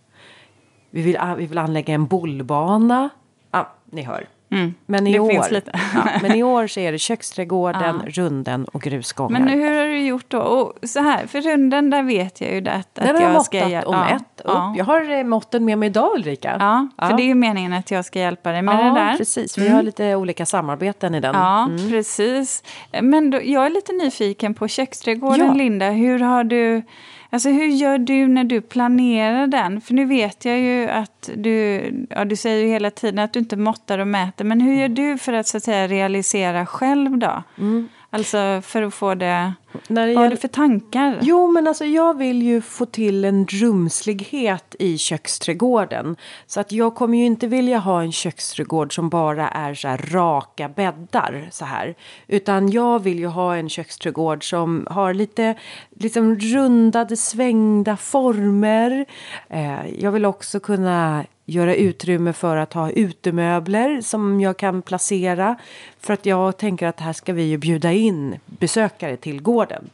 [0.91, 3.09] Vi vill, vi vill anlägga en bollbana.
[3.51, 4.29] Ja, ni hör.
[4.57, 4.75] Mm.
[4.87, 5.51] Men, i år, ja,
[6.23, 8.11] men i år så är det köksträdgården, ja.
[8.11, 9.41] runden och grusgångar.
[9.41, 10.39] Men hur har du gjort då?
[10.39, 13.59] Och så här, för runden där vet jag ju det, att, att jag ska...
[13.59, 14.77] Den har jag om ett upp.
[14.77, 16.57] Jag har eh, måtten med mig idag Ulrika.
[16.61, 19.11] Ja, för det är ju meningen att jag ska hjälpa dig med det där.
[19.11, 19.59] Ja, precis.
[19.59, 19.77] Vi mm.
[19.77, 21.35] har lite olika samarbeten i den.
[21.35, 21.91] Ja, mm.
[21.91, 22.63] precis.
[23.03, 25.91] Men då, jag är lite nyfiken på köksträdgården, Linda.
[25.91, 26.83] Hur har du...
[27.31, 29.81] Alltså hur gör du när du planerar den?
[29.81, 33.39] För nu vet jag ju att du, ja, du säger ju hela tiden att du
[33.39, 34.45] inte måttar och mäter.
[34.45, 37.43] Men hur gör du för att så att säga realisera själv då?
[37.59, 37.89] Mm.
[38.17, 39.53] Alltså för att få det...
[39.89, 41.19] När det vad har du för tankar?
[41.23, 46.17] Jo, men alltså jag vill ju få till en rumslighet i köksträdgården.
[46.47, 49.99] Så att jag kommer ju inte vilja ha en köksträdgård som bara är så här
[50.13, 51.95] raka bäddar så här.
[52.27, 55.55] Utan jag vill ju ha en köksträdgård som har lite
[55.91, 59.07] liksom rundade, svängda former.
[59.49, 65.57] Eh, jag vill också kunna göra utrymme för att ha utemöbler som jag kan placera.
[66.01, 69.91] För att jag tänker att här ska vi ju bjuda in besökare till gården.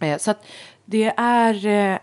[0.00, 0.46] Eh, så att
[0.84, 1.66] det är...
[1.66, 1.98] Eh,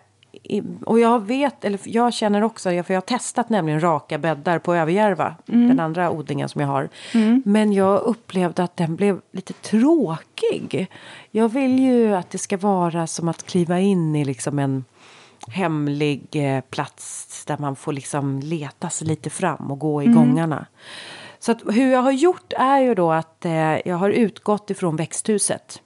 [0.86, 4.76] och jag vet, eller jag känner också, för jag har testat nämligen raka bäddar på
[4.76, 5.68] Överjärva, mm.
[5.68, 6.90] den andra odlingen som jag har.
[7.14, 7.44] Mm.
[7.46, 10.88] Men jag upplevde att den blev lite tråkig.
[11.32, 14.84] Jag vill ju att det ska vara som att kliva in i liksom en
[15.48, 20.18] hemlig eh, plats där man får liksom leta sig lite fram och gå i mm.
[20.18, 20.66] gångarna.
[21.40, 24.96] Så att hur jag har gjort är ju då att eh, jag har utgått ifrån
[24.96, 25.82] växthuset.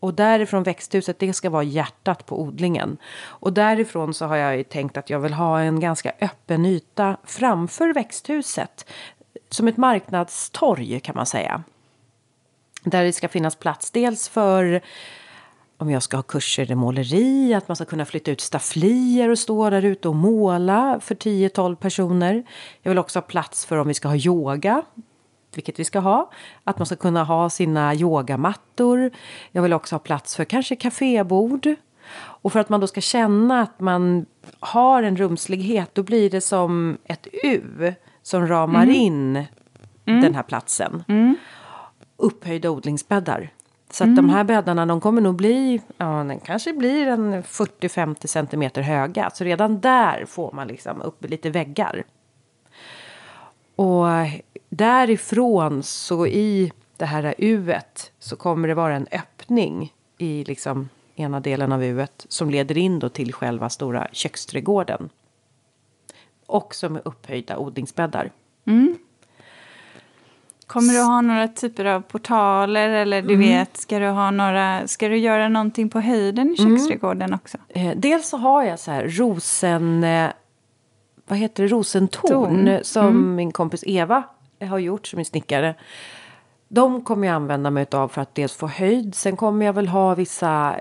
[0.00, 2.96] Och därifrån växthuset, det ska vara hjärtat på odlingen.
[3.20, 7.16] Och därifrån så har jag ju tänkt att jag vill ha en ganska öppen yta
[7.24, 8.86] framför växthuset.
[9.50, 11.62] Som ett marknadstorg kan man säga.
[12.82, 14.82] Där det ska finnas plats dels för
[15.78, 19.38] om jag ska ha kurser i måleri, att man ska kunna flytta ut stafflier och
[19.38, 22.44] stå där ute och måla för 10-12 personer.
[22.82, 24.82] Jag vill också ha plats för om vi ska ha yoga,
[25.54, 26.30] vilket vi ska ha.
[26.64, 29.10] Att man ska kunna ha sina yogamattor.
[29.52, 31.74] Jag vill också ha plats för kanske kafébord.
[32.18, 34.26] Och för att man då ska känna att man
[34.60, 38.94] har en rumslighet, då blir det som ett U som ramar mm.
[38.94, 39.44] in
[40.04, 40.20] mm.
[40.20, 41.04] den här platsen.
[41.08, 41.36] Mm.
[42.16, 43.50] Upphöjda odlingsbäddar.
[43.90, 44.30] Så att de mm.
[44.30, 49.30] här bäddarna de kommer nog bli, ja den kanske blir en 40-50 centimeter höga.
[49.30, 52.04] Så redan där får man liksom upp lite väggar.
[53.76, 54.06] Och
[54.68, 61.40] därifrån så i det här uet så kommer det vara en öppning i liksom ena
[61.40, 65.10] delen av uet som leder in då till själva stora köksträdgården.
[66.46, 68.30] Också med upphöjda odlingsbäddar.
[68.64, 68.98] Mm.
[70.68, 73.48] Kommer du ha några typer av portaler eller du mm.
[73.48, 76.76] vet, ska du, ha några, ska du göra någonting på höjden i mm.
[76.76, 77.38] köksträdgården mm.
[77.42, 77.58] också?
[77.68, 80.28] Eh, dels så har jag så här rosen, eh,
[81.28, 82.78] vad heter det, rosentorn Torn.
[82.82, 83.34] som mm.
[83.34, 84.22] min kompis Eva
[84.60, 85.74] har gjort som är snickare.
[86.68, 89.14] De kommer jag använda mig av för att dels få höjd.
[89.14, 90.80] Sen kommer jag väl ha vissa,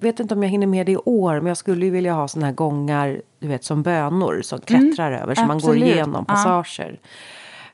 [0.00, 2.28] vet inte om jag hinner med det i år, men jag skulle ju vilja ha
[2.28, 4.80] såna här gångar, du vet som bönor som mm.
[4.80, 6.98] klättrar över, så man går igenom passager.
[7.02, 7.08] Ja.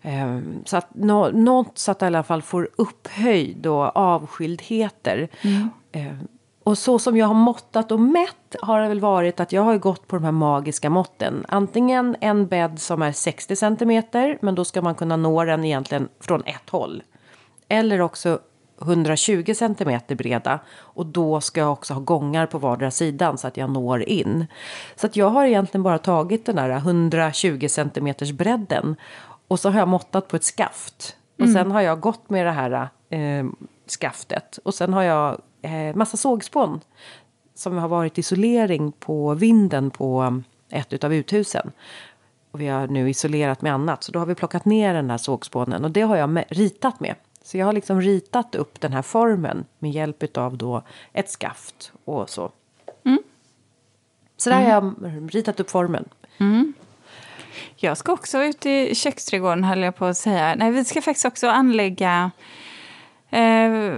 [0.03, 5.29] Ehm, så att nå, något så att jag i alla fall får upphöjd och avskildheter.
[5.43, 5.71] Mm.
[5.93, 6.29] Ehm,
[6.65, 9.79] och så som jag har måttat och mätt har det väl varit att jag har
[9.79, 11.45] gått på de här magiska måtten.
[11.49, 16.09] Antingen en bädd som är 60 centimeter, men då ska man kunna nå den egentligen
[16.21, 17.03] från ett håll.
[17.69, 18.39] Eller också
[18.83, 23.57] 120 centimeter breda och då ska jag också ha gångar på vardera sidan så att
[23.57, 24.47] jag når in.
[24.97, 28.97] Så att jag har egentligen bara tagit den där 120 centimeters bredden
[29.53, 31.17] och så har jag måttat på ett skaft.
[31.35, 31.55] Och mm.
[31.55, 33.47] sen har jag gått med det här eh,
[34.01, 34.59] skaftet.
[34.65, 36.81] Och sen har jag eh, massa sågspån.
[37.55, 41.73] Som har varit isolering på vinden på ett av uthusen.
[42.51, 44.05] Och vi har nu isolerat med annat.
[44.05, 45.85] Så då har vi plockat ner den här sågspånen.
[45.85, 47.15] Och det har jag med, ritat med.
[47.43, 51.93] Så jag har liksom ritat upp den här formen med hjälp av då ett skaft
[52.05, 52.53] och så.
[53.05, 53.23] Mm.
[54.37, 54.95] Så där mm.
[55.03, 56.09] har jag ritat upp formen.
[56.39, 56.73] Mm.
[57.77, 60.55] Jag ska också ut i köksträdgården höll jag på att säga.
[60.55, 62.31] Nej, vi ska faktiskt också anlägga
[63.31, 63.93] eh,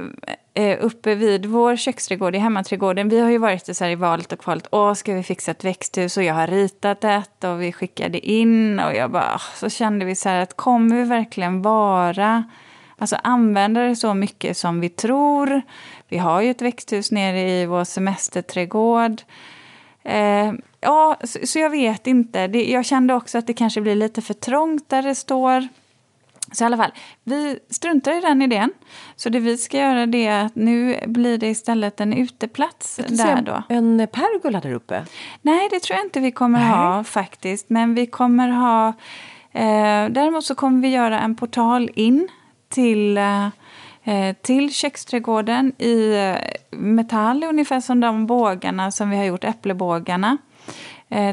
[0.54, 3.08] eh uppe vid vår köksträdgård i hemmaträdgården.
[3.08, 4.66] Vi har ju varit så här i valet och kvalet.
[4.70, 6.16] Åh, ska vi fixa ett växthus?
[6.16, 8.80] Och jag har ritat ett och vi skickade in.
[8.80, 12.44] Och jag bara, så kände vi så här att kommer vi verkligen vara
[12.98, 15.62] Alltså använda det så mycket som vi tror.
[16.08, 19.22] Vi har ju ett växthus nere i vår semesterträdgård.
[20.02, 20.52] Eh,
[20.84, 22.46] ja, så, så, jag vet inte.
[22.46, 25.68] Det, jag kände också att det kanske blir lite för trångt där det står.
[26.52, 26.92] Så i alla fall,
[27.24, 28.72] vi struntar i den idén.
[29.16, 33.42] Så det vi ska göra det är att nu blir det istället en uteplats där
[33.42, 33.62] då.
[33.68, 35.06] En pergola där uppe?
[35.42, 36.68] Nej, det tror jag inte vi kommer Nej.
[36.68, 37.70] ha faktiskt.
[37.70, 38.88] Men vi kommer ha...
[39.52, 42.28] Eh, däremot så kommer vi göra en portal in
[42.68, 43.48] till eh,
[44.06, 50.36] Eh, till köksträdgården i eh, metall, ungefär som de bågarna som vi har gjort, äpplebågarna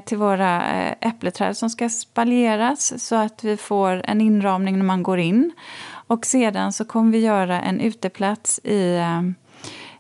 [0.06, 5.20] till våra äppleträd som ska spaljeras så att vi får en inramning när man går
[5.20, 5.52] in.
[6.08, 8.96] Och sedan så kommer vi göra en uteplats i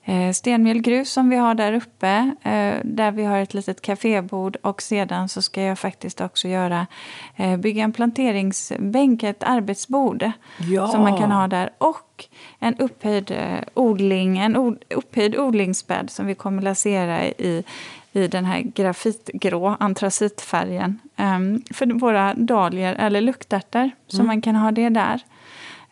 [0.04, 2.36] eh, stenmjölgrus som vi har där uppe.
[2.42, 6.88] Eh, där vi har ett litet kafébord och sedan så ska jag faktiskt också göra
[7.36, 10.88] eh, bygga en planteringsbänk, ett arbetsbord ja.
[10.88, 11.70] som man kan ha där.
[11.78, 12.26] Och
[12.60, 17.64] en upphöjd eh, odling, en upphöjd odlingsbädd som vi kommer lasera i
[18.12, 21.00] i den här grafitgrå antracitfärgen.
[21.18, 24.28] Um, för våra dahlior eller luktärtor, så mm.
[24.28, 25.22] man kan ha det där.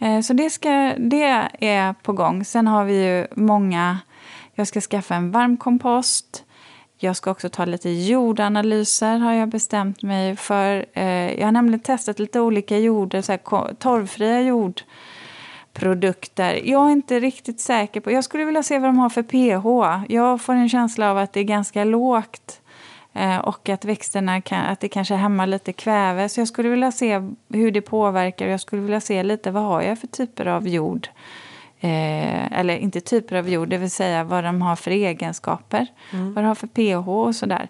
[0.02, 1.24] Uh, så det, ska, det
[1.60, 2.46] är på gång.
[2.46, 3.98] Sen har vi ju många
[4.60, 6.44] jag ska skaffa en varm kompost.
[6.98, 10.86] Jag ska också ta lite jordanalyser har jag bestämt mig för.
[10.94, 14.42] Eh, jag har nämligen testat lite olika jorder, så här, torvfria
[15.74, 16.62] jordprodukter.
[16.64, 18.12] Jag är inte riktigt säker på...
[18.12, 20.06] Jag skulle vilja se vad de har för pH.
[20.14, 22.62] Jag får en känsla av att det är ganska lågt
[23.14, 26.30] eh, och att växterna kan, att det kanske hämmar lite kväve.
[26.30, 28.48] Så jag skulle vilja se hur det påverkar.
[28.48, 31.10] Jag skulle vilja se lite vad har jag för typer av jord
[31.82, 35.88] Eh, eller inte typer av jord, det vill säga vad de har för egenskaper.
[36.14, 36.34] Mm.
[36.34, 37.68] Vad de har för pH och sådär.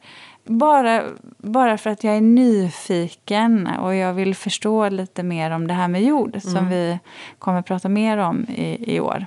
[0.50, 1.04] Bara,
[1.38, 5.88] bara för att jag är nyfiken och jag vill förstå lite mer om det här
[5.88, 6.42] med jord mm.
[6.42, 7.00] som vi
[7.40, 9.26] kommer prata mer om i, i år.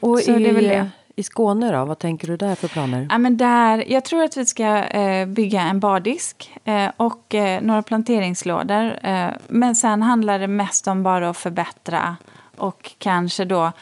[0.00, 0.90] Och Så i, det är väl det.
[1.16, 3.08] I Skåne då, vad tänker du där för planer?
[3.10, 7.62] Ja, men där, jag tror att vi ska eh, bygga en bardisk eh, och eh,
[7.62, 8.98] några planteringslådor.
[9.02, 12.16] Eh, men sen handlar det mest om bara att förbättra
[12.56, 13.72] och kanske då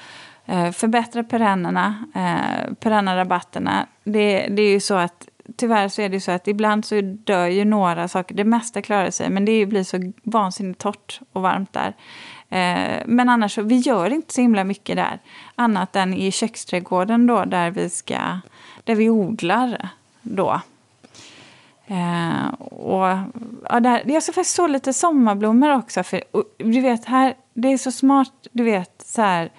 [0.47, 3.87] eh, förbättra perennerna, eh, perennarabatterna.
[4.05, 7.47] Det, det är ju så att tyvärr så är det så att ibland så dör
[7.47, 8.35] ju några saker.
[8.35, 11.95] Det mesta klarar sig, men det blir så vansinnigt torrt och varmt där.
[12.49, 15.19] Eh, men annars så, vi gör inte så himla mycket där.
[15.55, 18.39] Annat än i köksträdgården då, där vi ska,
[18.85, 19.89] där vi odlar
[20.23, 20.61] då.
[21.87, 23.19] Eh, och,
[23.71, 26.03] ja, där, jag ska faktiskt så lite sommarblommor också.
[26.03, 29.51] För, och, du vet, här, det är så smart, du vet, så här,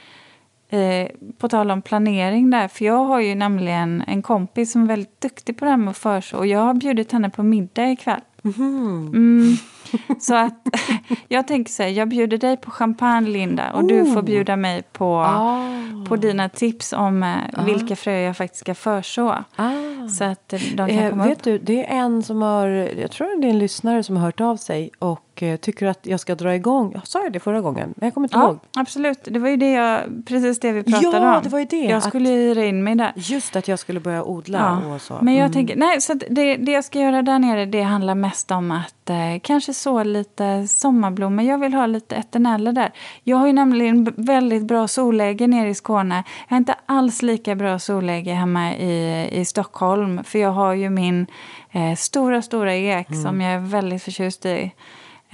[0.69, 4.88] eh, på tal om planering där, för jag har ju nämligen en kompis som är
[4.88, 7.91] väldigt duktig på det här med att förså och jag har bjudit henne på middag
[7.91, 8.21] ikväll.
[8.43, 9.08] Mm.
[9.08, 9.56] Mm.
[10.19, 10.67] Så att
[11.28, 13.88] jag tänker så här, jag bjuder dig på champagne Linda och oh.
[13.88, 14.25] du får oh.
[14.25, 16.06] bjuda mig på, oh.
[16.06, 17.65] på dina tips om oh.
[17.65, 19.43] vilka fröer jag faktiskt ska förså.
[19.56, 20.08] Ah.
[20.08, 21.43] Så att de kan eh, komma vet upp.
[21.43, 24.41] du, det är en som har, jag tror det är en lyssnare som har hört
[24.41, 26.91] av sig och och eh, tycker att jag ska dra igång.
[26.93, 27.93] Jag sa jag det förra gången?
[28.02, 28.60] Jag kommer inte ja, ihåg.
[28.74, 31.43] Absolut, det var ju det jag, precis det vi pratade ja, om.
[31.43, 31.86] det var ju det.
[31.86, 33.13] Jag skulle hyra in mig där.
[33.15, 34.93] Just att jag skulle börja odla ja.
[34.95, 35.17] och så.
[35.21, 35.54] Men jag mm.
[35.54, 39.10] tänker, nej, så det, det jag ska göra där nere det handlar mest om att
[39.10, 41.45] eh, kanske så lite sommarblommor.
[41.45, 42.91] Jag vill ha lite eterneller där.
[43.24, 46.24] Jag har ju nämligen väldigt bra solläge nere i Skåne.
[46.48, 50.24] Jag har inte alls lika bra solläge hemma i, i Stockholm.
[50.24, 51.28] För jag har ju min
[51.71, 53.24] eh, stora, stora ek mm.
[53.24, 54.71] som jag är väldigt förtjust i.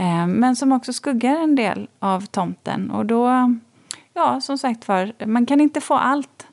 [0.02, 2.92] Eh, men som också skuggar en del av tomten.
[2.92, 3.54] Och då,
[4.14, 6.48] ja som sagt var, man kan inte få allt.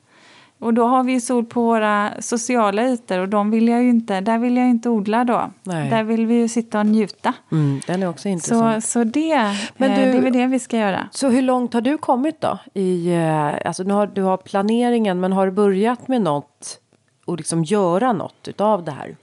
[0.59, 4.37] Och då har vi sol på våra sociala ytor och de vill jag inte, där
[4.37, 5.51] vill jag inte odla då.
[5.63, 5.89] Nej.
[5.89, 7.33] Där vill vi ju sitta och njuta.
[7.51, 8.83] Mm, den är också intressant.
[8.83, 9.35] Så, så det,
[9.77, 11.07] men du, eh, det är väl det vi ska göra.
[11.11, 12.59] Så hur långt har du kommit då?
[12.73, 16.79] I, eh, alltså nu har, du har planeringen men har du börjat med något
[17.25, 19.15] och liksom göra något utav det här?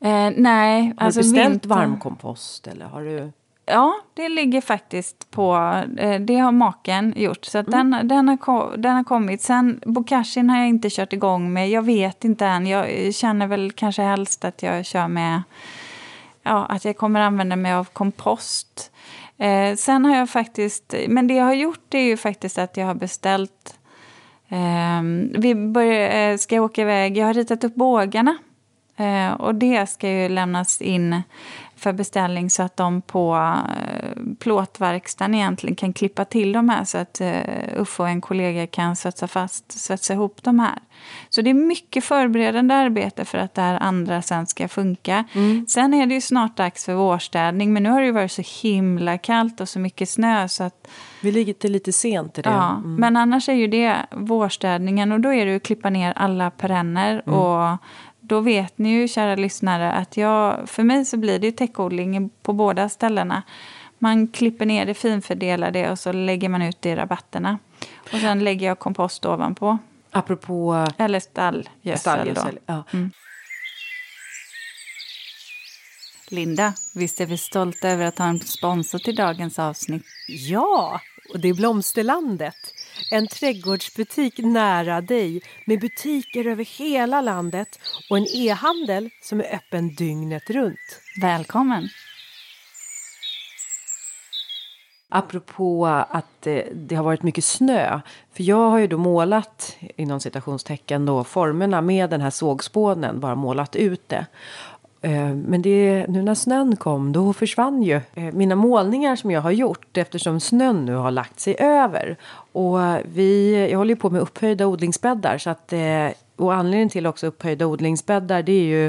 [0.00, 0.94] Eh, nej.
[0.96, 1.68] Har alltså du beställt vinter...
[1.68, 3.32] varmkompost eller har du?
[3.70, 5.56] Ja, det ligger faktiskt på,
[5.98, 7.44] eh, det har maken gjort.
[7.44, 7.70] Så mm.
[7.70, 9.42] den, den, har, den har kommit.
[9.42, 11.70] Sen bokashin har jag inte kört igång med.
[11.70, 12.66] Jag vet inte än.
[12.66, 15.42] Jag känner väl kanske helst att jag kör med,
[16.42, 18.92] ja, att jag kommer använda mig av kompost.
[19.38, 22.86] Eh, sen har jag faktiskt, men det jag har gjort är ju faktiskt att jag
[22.86, 23.78] har beställt
[24.48, 25.02] eh,
[25.38, 28.36] vi börjar, eh, ska åka iväg, jag har ritat upp bågarna
[29.38, 31.22] och det ska ju lämnas in
[31.78, 36.98] för beställning så att de på eh, plåtverkstaden egentligen kan klippa till de här så
[36.98, 37.40] att eh,
[37.76, 40.78] Uffe och en kollega kan svetsa fast, svetsa ihop de här.
[41.28, 45.24] Så det är mycket förberedande arbete för att det här andra sen ska funka.
[45.32, 45.66] Mm.
[45.68, 48.42] Sen är det ju snart dags för vårstädning men nu har det ju varit så
[48.62, 50.88] himla kallt och så mycket snö så att
[51.20, 52.50] vi ligger lite sent i det.
[52.50, 52.94] Ja, mm.
[52.94, 57.22] Men annars är ju det vårstädningen och då är det att klippa ner alla perenner
[57.26, 57.38] mm.
[57.38, 57.78] och
[58.28, 62.30] då vet ni ju, kära lyssnare, att jag, för mig så blir det ju täckodling
[62.42, 63.42] på båda ställena.
[63.98, 67.58] Man klipper ner det, finfördelar det och så lägger man ut det i rabatterna.
[68.12, 69.78] Och sen lägger jag kompost ovanpå.
[70.10, 70.86] Apropå...
[70.98, 71.98] Eller stallgödsel.
[71.98, 72.84] stallgödsel ja.
[72.92, 73.10] mm.
[76.30, 80.04] Linda, visst är vi stolta över att ha en sponsor till dagens avsnitt?
[80.28, 81.00] Ja,
[81.32, 82.56] och det är Blomsterlandet.
[83.10, 87.78] En trädgårdsbutik nära dig med butiker över hela landet
[88.10, 91.00] och en e-handel som är öppen dygnet runt.
[91.20, 91.88] Välkommen!
[95.10, 98.00] Apropå att eh, det har varit mycket snö.
[98.32, 103.20] För jag har ju då målat inom citationstecken då formerna med den här sågspånen.
[103.20, 104.26] Bara målat ut det.
[105.00, 109.40] Eh, men det, nu när snön kom då försvann ju eh, mina målningar som jag
[109.40, 112.16] har gjort eftersom snön nu har lagt sig över.
[112.52, 117.06] Och vi, jag håller ju på med upphöjda odlingsbäddar så att eh, och anledningen till
[117.06, 118.86] också upphöjda odlingsbäddar det är ju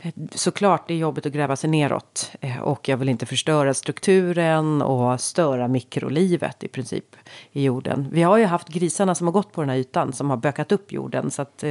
[0.00, 2.32] eh, såklart det är jobbigt att gräva sig neråt.
[2.40, 7.16] Eh, och jag vill inte förstöra strukturen och störa mikrolivet i princip
[7.52, 8.08] i jorden.
[8.12, 10.72] Vi har ju haft grisarna som har gått på den här ytan som har bökat
[10.72, 11.64] upp jorden så att,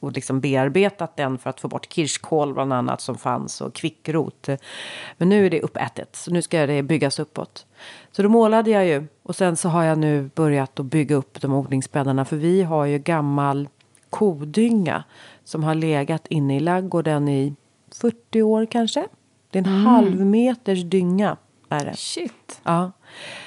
[0.00, 4.48] och liksom bearbetat den för att få bort kirskål bland annat som fanns och kvickrot.
[5.16, 7.66] Men nu är det uppätet så nu ska det byggas uppåt.
[8.12, 11.40] Så då målade jag ju och sen så har jag nu börjat att bygga upp
[11.40, 13.68] de odlingsbäddarna för vi har ju gammal
[14.10, 15.04] kodynga
[15.44, 17.54] som har legat inne i laggården i
[18.00, 19.06] 40 år kanske.
[19.50, 19.86] Det är en mm.
[19.86, 21.36] halv meters dynga.
[21.68, 21.96] Är det.
[21.96, 22.60] Shit.
[22.62, 22.92] Ja.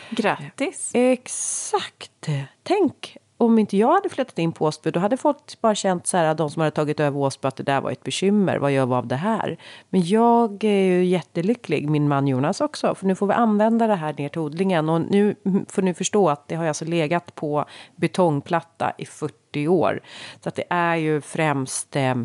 [0.09, 0.91] Grattis.
[0.93, 2.29] Exakt.
[2.63, 6.17] Tänk om inte jag hade flyttat in på Åsby, då hade folk bara känt så
[6.17, 8.57] här, de som hade tagit över Åsby, att det där var ett bekymmer.
[8.57, 9.57] Vad gör vi av det här?
[9.89, 13.95] Men jag är ju jättelycklig, min man Jonas också, för nu får vi använda det
[13.95, 14.89] här ner till odlingen.
[14.89, 15.35] Och nu
[15.69, 17.65] får ni förstå att det har alltså legat på
[17.95, 19.99] betongplatta i 40 år.
[20.41, 22.15] Så att det är ju främst eh,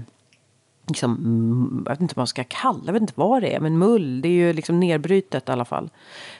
[0.89, 3.61] liksom, mm, jag vet inte vad man ska kalla jag vet inte vad det är,
[3.61, 5.91] men mull, det är ju liksom nedbrytet i alla fall.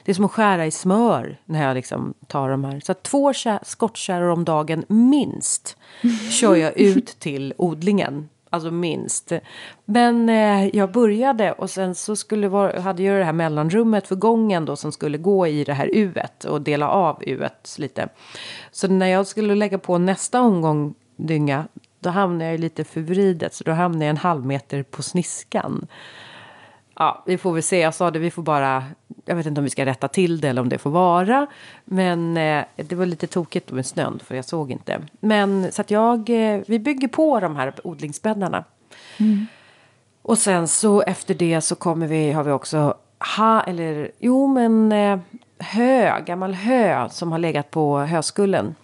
[0.05, 2.79] Det är som att skära i smör när jag liksom tar de här.
[2.79, 3.33] Så två
[3.63, 5.77] skottkärror om dagen minst
[6.31, 8.29] kör jag ut till odlingen.
[8.51, 9.31] Alltså minst.
[9.85, 14.15] Men eh, jag började och sen så skulle vara, hade jag det här mellanrummet för
[14.15, 18.09] gången då som skulle gå i det här uet och dela av uet lite.
[18.71, 21.67] Så när jag skulle lägga på nästa omgång dynga
[21.99, 25.87] då hamnar jag lite förvridet så då hamnar jag en halv meter på sniskan.
[26.95, 27.79] Ja, vi får väl se.
[27.79, 28.83] Jag sa det, vi får bara...
[29.25, 31.47] Jag vet inte om vi ska rätta till det eller om det får vara.
[31.85, 35.01] Men eh, det var lite tokigt med snön för jag såg inte.
[35.19, 36.29] Men så att jag...
[36.29, 38.63] Eh, vi bygger på de här odlingsbäddarna.
[39.17, 39.47] Mm.
[40.21, 42.97] Och sen så efter det så kommer vi, har vi också
[43.37, 45.19] ha, eller jo men eh,
[45.59, 48.75] hö, gammal hö som har legat på höskullen.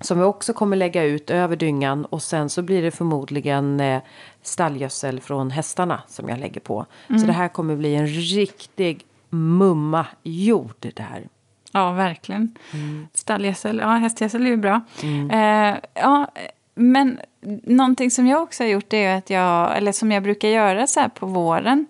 [0.00, 4.02] Som vi också kommer lägga ut över dyngan och sen så blir det förmodligen eh,
[4.42, 6.86] stallgödsel från hästarna som jag lägger på.
[7.08, 7.20] Mm.
[7.20, 11.28] Så det här kommer bli en riktig mumma jord det här.
[11.72, 12.56] Ja, verkligen.
[12.72, 13.08] Mm.
[13.14, 14.80] Stallgödsel, ja hästgödsel är ju bra.
[15.02, 15.30] Mm.
[15.30, 16.30] Eh, ja,
[16.74, 17.20] men
[17.64, 21.00] någonting som jag också har gjort är att jag, eller som jag brukar göra så
[21.00, 21.86] här på våren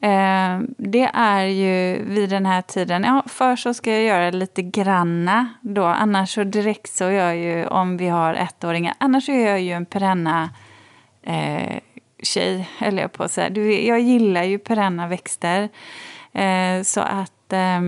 [0.00, 4.62] Eh, det är ju vid den här tiden, ja för så ska jag göra lite
[4.62, 9.32] granna då, annars så direkt så gör jag ju om vi har ettåringar, annars så
[9.32, 10.50] är jag ju en perenna
[11.22, 11.78] eh,
[12.22, 13.50] tjej, höll jag på att säga.
[13.50, 15.68] Du, jag gillar ju perenna växter.
[16.32, 17.80] Eh, så att eh,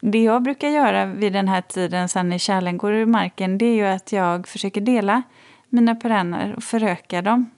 [0.00, 3.66] det jag brukar göra vid den här tiden, sen när kärlen går ur marken, det
[3.66, 5.22] är ju att jag försöker dela
[5.68, 7.50] mina perenner och föröka dem.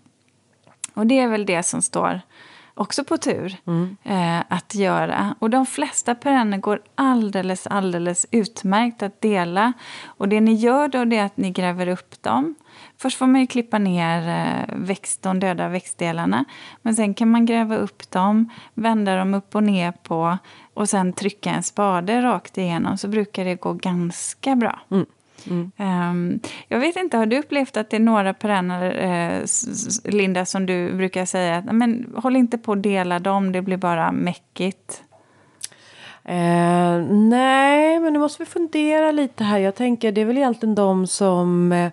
[0.94, 2.20] Och det är väl det som står
[2.81, 3.97] också på tur mm.
[4.05, 5.35] eh, att göra.
[5.39, 9.72] Och de flesta perenner går alldeles, alldeles utmärkt att dela.
[10.07, 12.55] Och det ni gör då är att ni gräver upp dem.
[12.99, 16.45] Först får man klippa ner eh, växt, de döda växtdelarna.
[16.83, 20.39] Men sen kan man gräva upp dem, vända dem upp och ner på
[20.74, 24.81] och sen trycka en spade rakt igenom så brukar det gå ganska bra.
[24.91, 25.07] Mm.
[25.47, 25.72] Mm.
[25.76, 29.45] Um, jag vet inte, har du upplevt att det är några perenner, eh,
[30.05, 33.76] Linda, som du brukar säga att men, håll inte på att dela dem, det blir
[33.76, 35.03] bara mäckigt?
[36.24, 39.59] Eh, nej, men nu måste vi fundera lite här.
[39.59, 41.93] Jag tänker det är väl egentligen de som eh,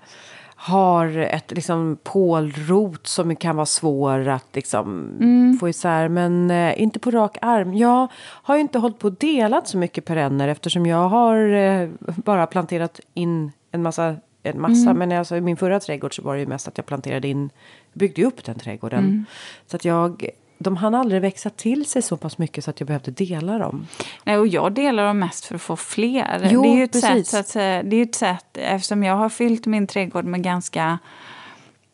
[0.67, 5.57] har ett liksom pålrot som kan vara svår att liksom mm.
[5.59, 6.09] få isär.
[6.09, 7.73] Men eh, inte på rak arm.
[7.73, 11.89] Jag har ju inte hållit på och delat så mycket perenner eftersom jag har eh,
[12.03, 14.15] bara planterat in en massa.
[14.43, 14.89] En massa.
[14.89, 14.97] Mm.
[14.97, 17.49] Men alltså, i min förra trädgård så var det ju mest att jag planterade in,
[17.93, 18.99] byggde upp den trädgården.
[18.99, 19.25] Mm.
[19.67, 22.87] Så att jag de hann aldrig växa till sig så pass mycket så att jag
[22.87, 23.87] behövde dela dem.
[24.23, 26.49] Nej, och jag delar dem mest för att få fler.
[26.51, 27.27] Jo, det är ju ett precis.
[27.27, 30.99] sätt, att säga, det är ett sätt, eftersom jag har fyllt min trädgård med ganska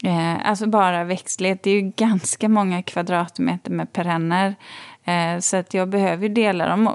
[0.03, 1.63] Eh, alltså bara växtlighet.
[1.63, 4.55] Det är ju ganska många kvadratmeter med perenner.
[5.03, 6.89] Eh, så att jag behöver dela dem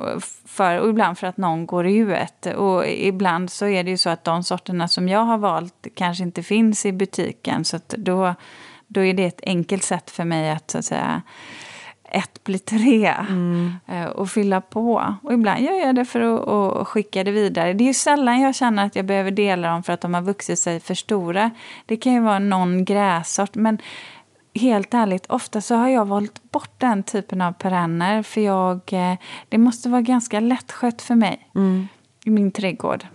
[0.46, 2.46] för, och ibland för att någon går ut.
[2.56, 6.24] Och ibland så är det ju så att de sorterna som jag har valt kanske
[6.24, 7.64] inte finns i butiken.
[7.64, 8.34] Så att då
[8.89, 11.22] då är det ett enkelt sätt för mig att, så att säga,
[12.11, 13.72] ett blir tre mm.
[13.86, 15.14] Eh, och fylla på.
[15.22, 17.72] Och ibland gör jag det för att, att skicka det vidare.
[17.72, 20.22] Det är ju sällan jag känner att jag behöver dela dem för att de har
[20.22, 21.51] vuxit sig för stora.
[21.86, 23.55] Det kan ju vara någon grässort.
[23.55, 23.78] Men
[24.55, 28.22] helt ärligt, ofta så har jag valt bort den typen av perenner.
[28.22, 29.14] För jag, eh,
[29.49, 31.89] det måste vara ganska lättskött för mig mm.
[32.24, 33.07] i min trädgård.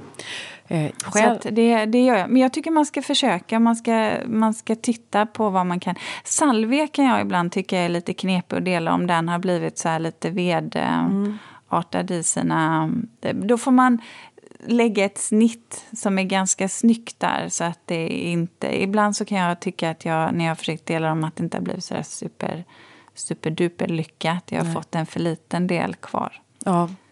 [0.73, 1.39] Eh, själv...
[1.39, 2.29] Så det, det gör jag.
[2.29, 3.59] Men jag tycker man ska försöka.
[3.59, 5.95] Man ska, man ska titta på vad man kan.
[6.23, 9.89] Salvia kan jag ibland tycka är lite knepig att dela om den har blivit så
[9.89, 12.19] här lite vedartad mm.
[12.19, 12.91] i sina...
[13.33, 14.01] Då får man
[14.65, 17.49] lägga ett snitt som är ganska snyggt där.
[17.49, 18.83] Så att det inte...
[18.83, 21.57] Ibland så kan jag tycka att jag, när jag försökt dela dem, att det inte
[21.57, 22.63] har blivit så super,
[23.13, 24.43] superduper lyckat.
[24.51, 24.73] Jag har Nej.
[24.73, 26.41] fått en för liten del kvar.
[26.65, 27.02] Ja, Eh,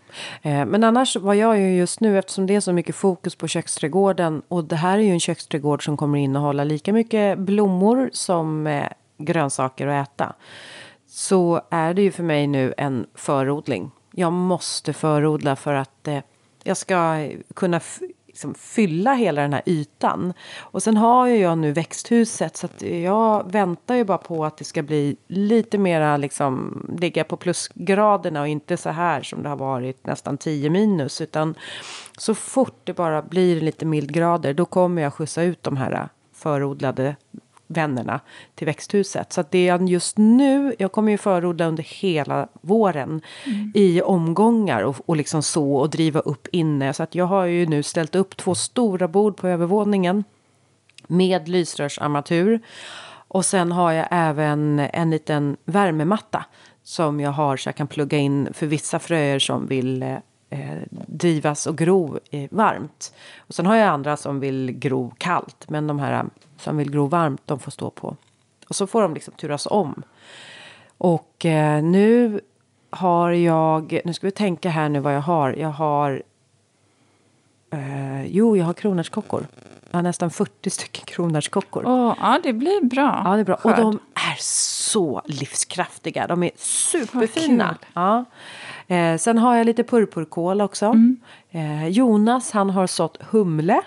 [0.42, 3.48] Eh, men annars vad jag gör just nu eftersom det är så mycket fokus på
[3.48, 8.68] köksträdgården och det här är ju en köksträdgård som kommer innehålla lika mycket blommor som
[8.68, 8.88] eh,
[9.18, 10.34] grönsaker att äta.
[11.08, 13.92] Så är det ju för mig nu en förodling.
[14.12, 16.20] Jag måste förodla för att eh,
[16.64, 17.80] jag ska kunna
[18.32, 20.34] liksom fylla hela den här ytan.
[20.60, 24.58] Och sen har ju jag nu växthuset så att jag väntar ju bara på att
[24.58, 29.50] det ska bli lite mera liksom ligga på plusgraderna och inte så här som det
[29.50, 31.56] har varit nästan 10 minus utan
[32.18, 37.16] så fort det bara blir lite mildgrader då kommer jag skjutsa ut de här förodlade
[37.72, 38.20] vännerna
[38.56, 39.34] till växthuset.
[39.34, 43.72] Så att det är just nu, jag kommer ju förodla under hela våren mm.
[43.76, 46.94] i omgångar och, och liksom så och driva upp inne.
[46.94, 50.24] Så att jag har ju nu ställt upp två stora bord på övervåningen
[51.08, 52.60] med lysrörsarmatur.
[53.28, 56.46] Och sen har jag även en liten värmematta
[56.84, 60.04] som jag har så jag kan plugga in för vissa fröer som vill
[60.50, 63.14] eh, drivas och gro eh, varmt.
[63.38, 65.70] Och sen har jag andra som vill gro kallt.
[65.70, 66.26] Men de här
[66.62, 68.16] som vill gro varmt, de får stå på.
[68.68, 70.04] Och så får de liksom turas om.
[70.98, 72.42] Och eh, nu
[72.90, 75.54] har jag, nu ska vi tänka här nu vad jag har.
[75.54, 76.24] Jag har,
[77.72, 79.48] eh, jo jag har kronärtskockor.
[79.92, 81.84] Jag har nästan 40 stycken kronärtskockor.
[81.86, 83.22] Oh, ja, det blir bra.
[83.26, 83.58] Ja, det är bra.
[83.58, 83.80] Skörd.
[83.80, 86.28] Och de är så livskraftiga.
[86.28, 87.78] De är superfina.
[87.94, 88.26] Ja.
[88.88, 90.86] Eh, sen har jag lite purpurkål också.
[90.86, 91.20] Mm.
[91.50, 93.82] Eh, Jonas, han har sått humle.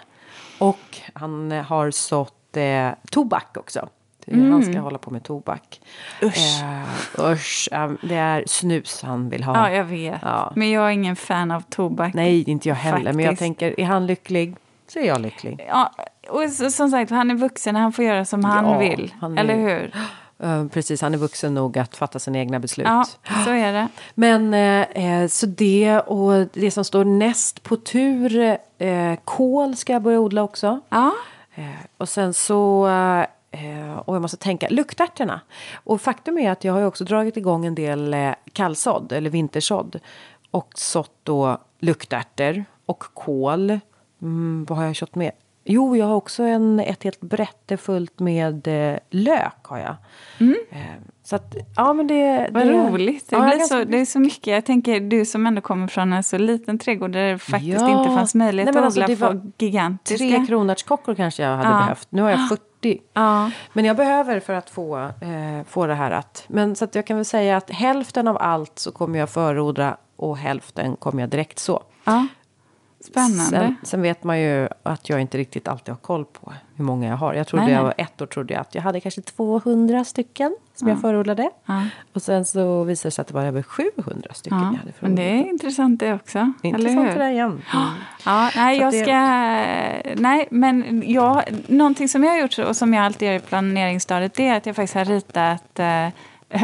[0.59, 3.89] Och han har sått eh, tobak också.
[4.27, 4.53] Mm.
[4.53, 5.81] Han ska hålla på med tobak.
[6.23, 6.63] Usch.
[6.63, 7.69] Eh, usch.
[8.03, 9.55] det är snus han vill ha.
[9.57, 10.19] Ja, jag vet.
[10.23, 10.53] Ja.
[10.57, 12.15] Men jag är ingen fan av tobak.
[12.15, 12.97] Nej, inte jag heller.
[12.97, 13.17] Faktiskt.
[13.17, 15.65] Men jag tänker, är han lycklig så är jag lycklig.
[15.69, 15.93] Ja,
[16.29, 17.77] och som sagt, han är vuxen.
[17.77, 19.15] Han får göra som han ja, vill.
[19.21, 19.95] Han eller hur?
[20.45, 22.87] Uh, precis, han är vuxen nog att fatta sina egna beslut.
[22.87, 23.05] Ja,
[23.45, 23.89] så är det.
[24.15, 30.03] Men uh, så det och det som står näst på tur, uh, kål ska jag
[30.03, 30.81] börja odla också.
[30.89, 31.13] Ja.
[31.55, 31.65] Eh,
[31.97, 32.87] och sen så
[33.51, 35.41] eh, och jag måste tänka, luktärtorna.
[35.75, 39.31] Och faktum är att jag har ju också dragit igång en del eh, kallsådd eller
[39.31, 40.01] vintersådd.
[40.51, 43.81] Och sått då luktärtor och kål.
[44.23, 45.33] Mm, vad har jag sått med?
[45.65, 49.63] Jo, jag har också en, ett helt brätte fullt med eh, lök.
[49.63, 49.97] har jag.
[50.41, 50.57] Mm.
[50.71, 50.79] Eh,
[51.23, 52.49] så att, ja men det...
[52.51, 53.31] Vad det, roligt.
[53.31, 54.47] Det, ja, blir så, det är så mycket.
[54.47, 57.99] Jag tänker, du som ändå kommer från en så liten trädgård där det faktiskt ja.
[58.01, 60.29] inte fanns möjlighet Nej, att odla alltså, gigantiska...
[60.29, 61.79] Tre kronärtskockor kanske jag hade ja.
[61.79, 62.07] behövt.
[62.11, 63.01] Nu har jag 40.
[63.13, 63.51] Ja.
[63.73, 66.45] Men jag behöver för att få, eh, få det här att...
[66.49, 69.97] Men så att jag kan väl säga att hälften av allt så kommer jag förodla
[70.17, 71.83] och hälften kommer jag direkt så.
[72.05, 72.27] Ja.
[73.05, 73.45] Spännande.
[73.51, 77.09] Sen, sen, vet man ju att jag inte riktigt alltid har koll på hur många
[77.09, 77.35] jag har.
[77.35, 80.57] Jag trodde nej, jag var ett år trodde jag att jag hade kanske 200 stycken
[80.75, 80.95] som ja.
[80.95, 81.51] jag förordade.
[81.67, 81.87] Ja.
[82.13, 84.65] Och sen så visade det sig att det var över 700 stycken ja.
[84.65, 86.53] jag hade Men det är intressant det också.
[86.63, 87.63] Intressant det där igen.
[87.73, 87.87] Mm.
[88.25, 89.13] Ja, nej, jag ska...
[90.23, 94.35] Nej, men jag, någonting som jag har gjort och som jag alltid gör i planeringsstadiet
[94.35, 96.09] det är att jag faktiskt har ritat eh,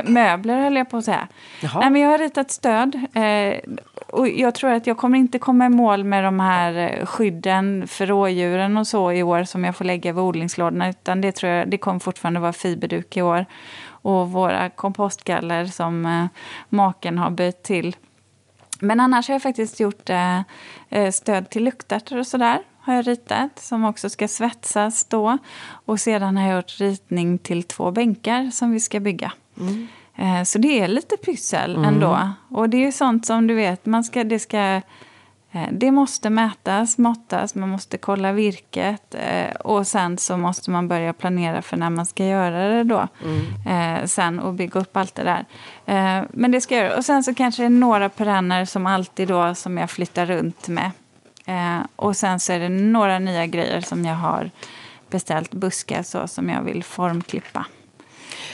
[0.05, 1.29] möbler höll jag på att säga.
[1.63, 2.95] Nej, men jag har ritat stöd.
[2.95, 3.55] Eh,
[4.13, 7.89] och jag tror att jag kommer inte komma i mål med de här eh, skydden
[7.89, 10.89] för rådjuren och så i år som jag får lägga vid odlingslådorna.
[10.89, 13.47] Utan det tror jag, det kommer fortfarande vara fiberduk i år.
[13.87, 16.27] Och våra kompostgaller som eh,
[16.69, 17.97] maken har böjt till.
[18.81, 20.41] Men annars har jag faktiskt gjort eh,
[20.89, 22.59] eh stöd till luktärtor och sådär.
[22.81, 25.39] Har jag ritat, som också ska svetsas då.
[25.71, 29.33] Och sedan har jag gjort ritning till två bänkar som vi ska bygga.
[29.61, 29.89] Mm.
[30.21, 31.95] Eh, så det är lite pyssel mm.
[31.95, 32.31] ändå.
[32.49, 34.81] Och det är ju sånt som du vet, man ska, det ska...
[35.53, 40.89] Eh, det måste mätas, måttas, man måste kolla virket eh, och sen så måste man
[40.89, 43.09] börja planera för när man ska göra det då.
[43.25, 44.09] Mm.
[44.09, 45.45] Sen och bygga upp allt det där.
[46.33, 46.97] Men det ska jag göra.
[46.97, 50.69] Och sen så kanske det är några perenner som alltid då som jag flyttar runt
[50.69, 50.91] med.
[51.97, 54.51] Och sen så är det några nya grejer som jag har
[55.11, 57.67] beställt buskar så som jag vill formklippa.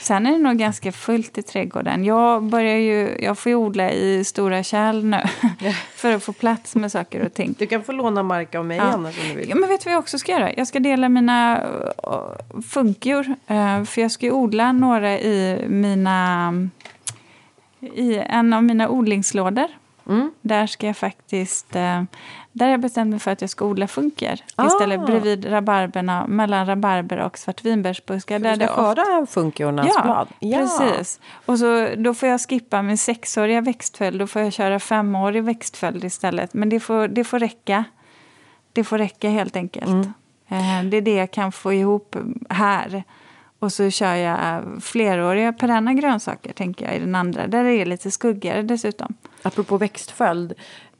[0.07, 2.05] Sen är det nog ganska fullt i trädgården.
[2.05, 5.21] Jag, börjar ju, jag får ju odla i stora kärl nu
[5.95, 7.55] för att få plats med saker och ting.
[7.59, 8.83] Du kan få låna mark av mig ja.
[8.83, 9.49] annars om du vill.
[9.49, 10.53] Ja, men vet du vad jag också ska göra?
[10.53, 11.63] Jag ska dela mina
[12.07, 13.27] uh, funkjor.
[13.27, 16.53] Uh, för jag ska ju odla några i mina
[17.79, 19.67] i en av mina odlingslådor.
[20.09, 20.31] Mm.
[20.41, 21.75] Där ska jag faktiskt...
[22.57, 24.67] Där jag bestämt mig för att jag ska odla funker ah.
[24.67, 28.39] istället bredvid rabarberna, mellan rabarber och svartvinbärsbuskar.
[28.39, 30.27] Där du ska skörda funkiornas ja, blad?
[30.39, 31.19] Ja, precis.
[31.45, 34.19] Och så, då får jag skippa min sexåriga växtföljd.
[34.19, 36.53] Då får jag köra femårig växtföljd istället.
[36.53, 37.83] Men det får, det får räcka.
[38.73, 39.87] Det får räcka helt enkelt.
[39.87, 40.13] Mm.
[40.47, 42.15] Eh, det är det jag kan få ihop
[42.49, 43.03] här.
[43.59, 47.47] Och så kör jag fleråriga perenna grönsaker tänker jag i den andra.
[47.47, 49.13] Där det är lite skuggigare dessutom.
[49.41, 50.53] Apropå växtföljd.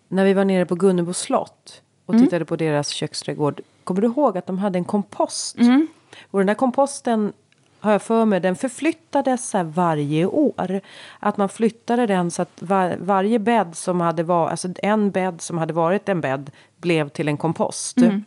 [0.08, 2.26] När vi var nere på Gunnebo slott och mm.
[2.26, 3.62] tittade på deras köksträdgård.
[3.84, 5.58] Kommer du ihåg att de hade en kompost?
[5.58, 5.88] Mm.
[6.32, 7.34] Och den där komposten
[7.80, 10.82] har jag för mig, den förflyttades så varje år.
[11.20, 15.42] Att man flyttade den så att var, varje bädd som hade varit, alltså en bädd
[15.42, 17.98] som hade varit en bädd blev till en kompost.
[17.98, 18.24] Mm.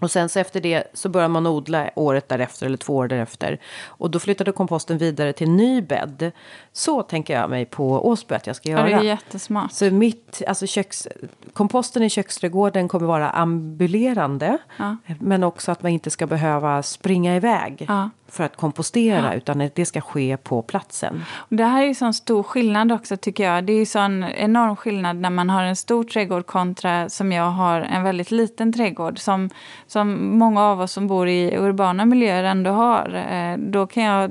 [0.00, 3.58] Och sen så efter det så började man odla året därefter eller två år därefter.
[3.86, 6.32] Och då flyttade komposten vidare till ny bädd.
[6.72, 8.88] Så tänker jag mig på Åsby att jag ska Ja, göra.
[8.88, 9.72] det är jättesmart.
[9.72, 11.08] Så mitt, alltså köks,
[11.52, 14.58] komposten i köksträdgården kommer vara ambulerande.
[14.76, 14.96] Ja.
[15.20, 18.10] Men också att man inte ska behöva springa iväg Ja.
[18.28, 19.34] För att kompostera.
[19.34, 21.24] Utan det ska ske på platsen.
[21.48, 23.64] Det här är ju sån stor skillnad också tycker jag.
[23.64, 27.50] Det är ju sån enorm skillnad när man har en stor trädgård kontra som jag
[27.50, 29.18] har en väldigt liten trädgård.
[29.18, 29.50] Som,
[29.86, 33.24] som många av oss som bor i urbana miljöer ändå har.
[33.30, 34.30] Eh, Då kan jag...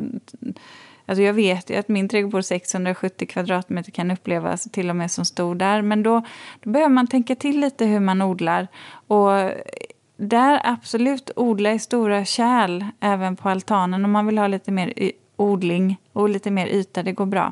[1.10, 5.12] Alltså jag vet ju att min trädgård på 670 kvadratmeter kan upplevas till och med
[5.12, 5.82] som stor där.
[5.82, 6.22] Men då,
[6.64, 8.68] då behöver man tänka till lite hur man odlar.
[9.08, 9.32] Och
[10.18, 14.94] där absolut odla i stora kärl även på altanen om man vill ha lite mer
[15.40, 17.04] odling och lite mer yta.
[17.04, 17.52] Det går bra.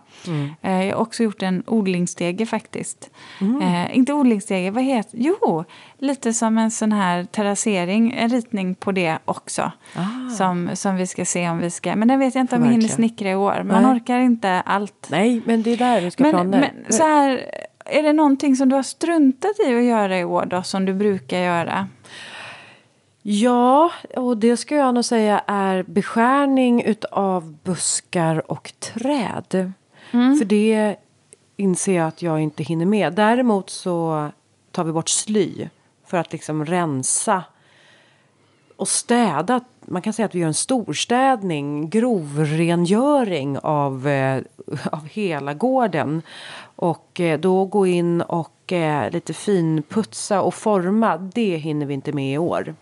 [0.62, 3.10] Eh, Jag har också gjort en odlingsstege faktiskt.
[3.62, 5.64] Eh, inte odlingsstege, vad heter Jo,
[5.98, 8.14] lite som en sån här terrassering.
[8.18, 9.72] En ritning på det också.
[10.38, 11.96] Som, som vi ska se om vi ska...
[11.96, 13.64] Men den vet jag inte om vi hinner snickra i år.
[13.64, 13.92] Man Nej.
[13.92, 15.08] orkar inte allt.
[15.12, 16.72] Nej, men det är där du ska Men, planer.
[16.84, 17.46] men så här,
[17.86, 20.94] är det någonting som du har struntat i att göra i år då, som du
[20.94, 21.88] brukar göra?
[23.28, 29.72] Ja, och det ska jag nog säga är beskärning utav buskar och träd.
[30.12, 30.96] För det
[31.58, 33.14] inser jag att jag inte hinner med.
[33.14, 34.28] Däremot så
[34.72, 35.70] tar vi bort sly
[36.08, 37.44] för att liksom rensa
[38.76, 39.62] och städa.
[39.86, 44.42] Man kan säga att vi gör en storstädning, grovrengöring av, eh,
[44.92, 46.22] av hela gården.
[46.76, 52.12] Och eh, då gå in och eh, lite finputsa och forma, det hinner vi inte
[52.12, 52.76] med i år.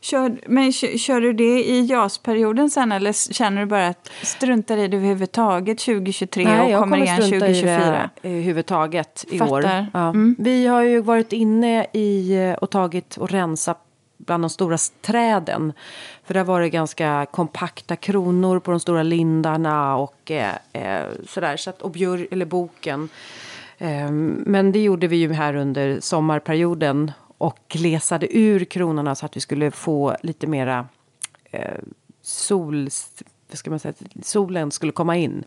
[0.00, 4.76] Kör, men kör, kör du det i JAS-perioden sen eller känner du bara att struntar
[4.76, 7.72] i det överhuvudtaget 2023 och jag kommer igen strunta 2024?
[7.72, 7.90] i
[8.22, 9.52] det överhuvudtaget i Fattar.
[9.52, 9.86] år.
[9.92, 10.08] Ja.
[10.08, 10.36] Mm.
[10.38, 13.86] Vi har ju varit inne i eh, och tagit och rensat
[14.26, 15.72] bland de stora träden.
[16.24, 21.56] För det har varit ganska kompakta kronor på de stora lindarna och eh, eh, sådär.
[21.56, 23.08] Så att, och björ, eller boken.
[23.78, 29.36] Eh, men det gjorde vi ju här under sommarperioden och glesade ur kronorna så att
[29.36, 30.88] vi skulle få lite mera
[31.50, 31.78] eh,
[32.22, 32.88] sol,
[33.52, 35.44] ska man säga, solen skulle komma in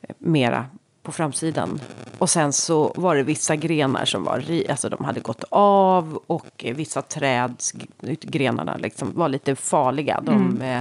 [0.00, 0.66] eh, mera
[1.02, 1.80] på framsidan.
[2.18, 6.64] Och sen så var det vissa grenar som var, alltså de hade gått av och
[6.74, 7.72] vissa träds
[8.20, 10.20] grenarna liksom var lite farliga.
[10.20, 10.80] De eh,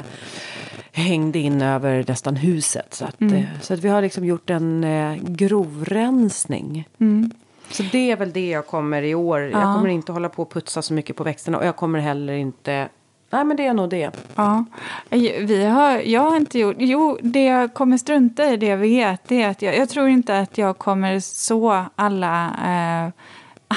[0.91, 2.93] hängde in över nästan huset.
[2.93, 6.87] Så att, eh, så att vi har liksom gjort en eh, grovrensning.
[7.71, 9.41] Så det är väl det jag kommer i år.
[9.41, 9.73] Jag Ja.
[9.75, 11.57] kommer inte hålla på och putsa så mycket på växterna.
[11.57, 12.89] Och jag kommer heller inte...
[13.33, 14.11] Nej men det är nog det.
[14.35, 14.65] Ja,
[15.39, 16.75] vi har, jag har inte gjort...
[16.79, 20.07] Jo, det jag kommer strunta i, det jag vet, det är att jag, jag tror
[20.07, 23.11] inte att jag kommer så alla, eh,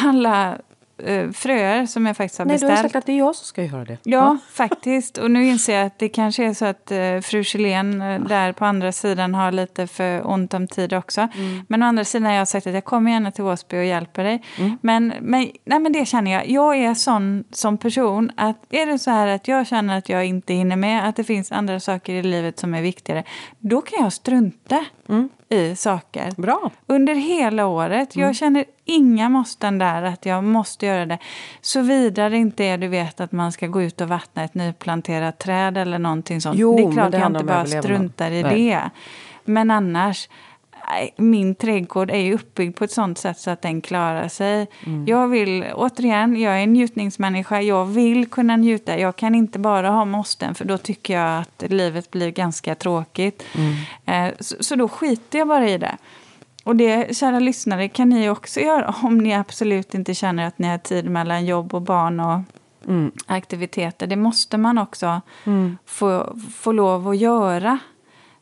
[0.07, 0.55] alla
[0.99, 2.93] eh, fröer som jag faktiskt har Nej, du har beställt.
[2.93, 3.99] sagt att det är jag som ska göra det.
[4.03, 5.19] Ja, faktiskt.
[5.19, 8.53] Och nu inser jag att det kanske är så att eh, fru Kjellén eh, där
[8.53, 11.29] på andra sidan har lite för ont om tid också.
[11.69, 14.25] Men å andra sidan har jag sagt att jag kommer gärna till Åsby och hjälper
[14.25, 14.43] dig.
[14.81, 16.49] Men, men, nej, men det känner jag.
[16.49, 20.25] Jag är sån som person att är det så här att jag känner att jag
[20.25, 23.25] inte hinner med, att det finns andra saker i livet som är viktigare,
[23.59, 24.85] då kan jag strunta
[25.55, 26.33] i saker.
[26.37, 26.71] Bra.
[26.87, 28.17] Under hela året.
[28.17, 31.19] Jag känner inga måsten där att jag måste göra det.
[31.61, 35.39] Såvida det inte är du vet att man ska gå ut och vattna ett nyplanterat
[35.39, 36.59] träd eller någonting sånt.
[36.59, 38.69] Jo, det är klart det jag inte bara struntar i Nej.
[38.69, 38.91] det.
[39.45, 40.29] Men annars,
[41.17, 44.67] min trädgård är ju uppbyggd på ett sånt sätt så att den klarar sig.
[44.87, 45.07] Mm.
[45.07, 47.63] Jag vill, återigen, jag är en njutningsmänniska.
[47.63, 48.99] Jag vill kunna njuta.
[48.99, 53.45] Jag kan inte bara ha måsten för då tycker jag att livet blir ganska tråkigt.
[53.55, 54.29] Mm.
[54.29, 55.97] Eh, så, så då skiter jag bara i det.
[56.65, 60.69] Och det, kära lyssnare, kan ni också göra om ni absolut inte känner att ni
[60.69, 62.41] har tid mellan jobb och barn och
[62.89, 63.13] Mm.
[63.27, 64.07] aktiviteter.
[64.07, 65.21] Det måste man också
[65.87, 67.79] få, få lov att göra.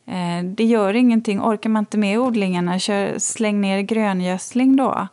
[0.07, 1.41] Eh, det gör ingenting.
[1.41, 5.07] Orkar man inte med odlingarna, kör, släng ner gröngödsling då.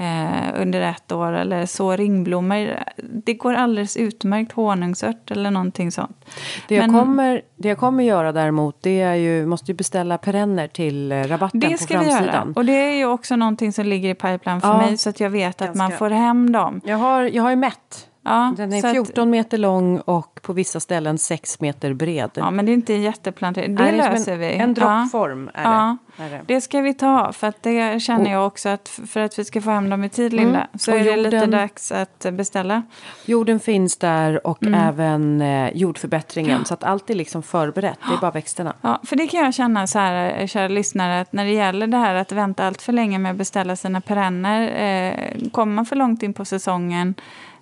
[0.00, 2.68] Eh, under ett år eller så ringblommor.
[2.96, 4.52] Det går alldeles utmärkt.
[4.52, 6.24] Honungsört eller någonting sånt.
[6.68, 10.18] Det jag, Men- kommer, det jag kommer göra däremot det är ju, måste ju beställa
[10.18, 12.26] perenner till eh, rabatten Det på ska vi framsidan.
[12.34, 12.52] göra.
[12.56, 14.96] Och det är ju också någonting som ligger i pipeline för Ja, mig.
[14.98, 15.98] Så att jag vet att man ganska.
[15.98, 16.80] får hem dem.
[16.84, 20.40] Jag har, jag har ju mätt Ja, Den är så att- 14 meter lång och
[20.42, 22.30] på vissa ställen 6 meter bred.
[22.34, 23.74] Ja, men det är inte en jätteplantering.
[23.74, 24.52] Det Nej, som löser vi.
[24.52, 24.86] En Ja.
[24.86, 25.96] droppform är, Ja.
[26.16, 26.40] det, är det.
[26.46, 29.60] Det ska vi ta, för att det känner jag också att för att vi ska
[29.60, 31.02] få hem dem i tid, Linda, så Mm.
[31.06, 32.82] Och är det lite jorden- dags att beställa.
[33.24, 34.80] Jorden finns där och Mm.
[34.88, 36.64] även eh, jordförbättringen.
[36.64, 37.98] Så att allt är liksom förberett.
[38.08, 38.74] Det är bara växterna.
[38.80, 41.86] Ja, för det kan jag känna så här, eh, kära lyssnare, att när det gäller
[41.86, 45.86] det här att vänta allt för länge med att beställa sina perenner, eh, kommer man
[45.86, 47.14] för långt in på säsongen,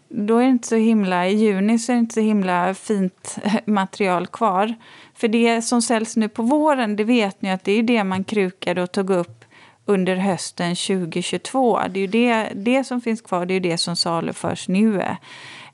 [0.08, 3.38] då är det inte så himla, i juni så är det inte så himla fint
[3.64, 4.74] material kvar.
[5.14, 8.24] För det som säljs nu på våren, det vet ni att det är det man
[8.24, 9.44] krukade och tog upp
[9.84, 11.80] under hösten 2022.
[11.90, 15.00] Det är ju det, det som finns kvar, det är ju det som saluförs nu.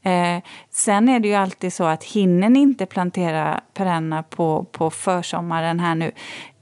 [0.02, 0.38] Eh,
[0.70, 5.80] sen är det ju alltid så att hinner ni inte plantera perenna på, på försommaren
[5.80, 6.12] här nu,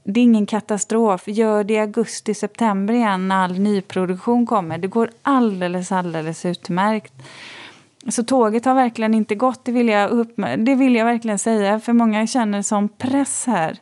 [0.03, 1.23] det är ingen katastrof.
[1.27, 4.77] Gör det i augusti, september igen när all nyproduktion kommer.
[4.77, 7.13] Det går alldeles, alldeles utmärkt.
[8.09, 11.79] Så tåget har verkligen inte gått, det vill, jag upp, det vill jag verkligen säga.
[11.79, 13.77] För många känner som press här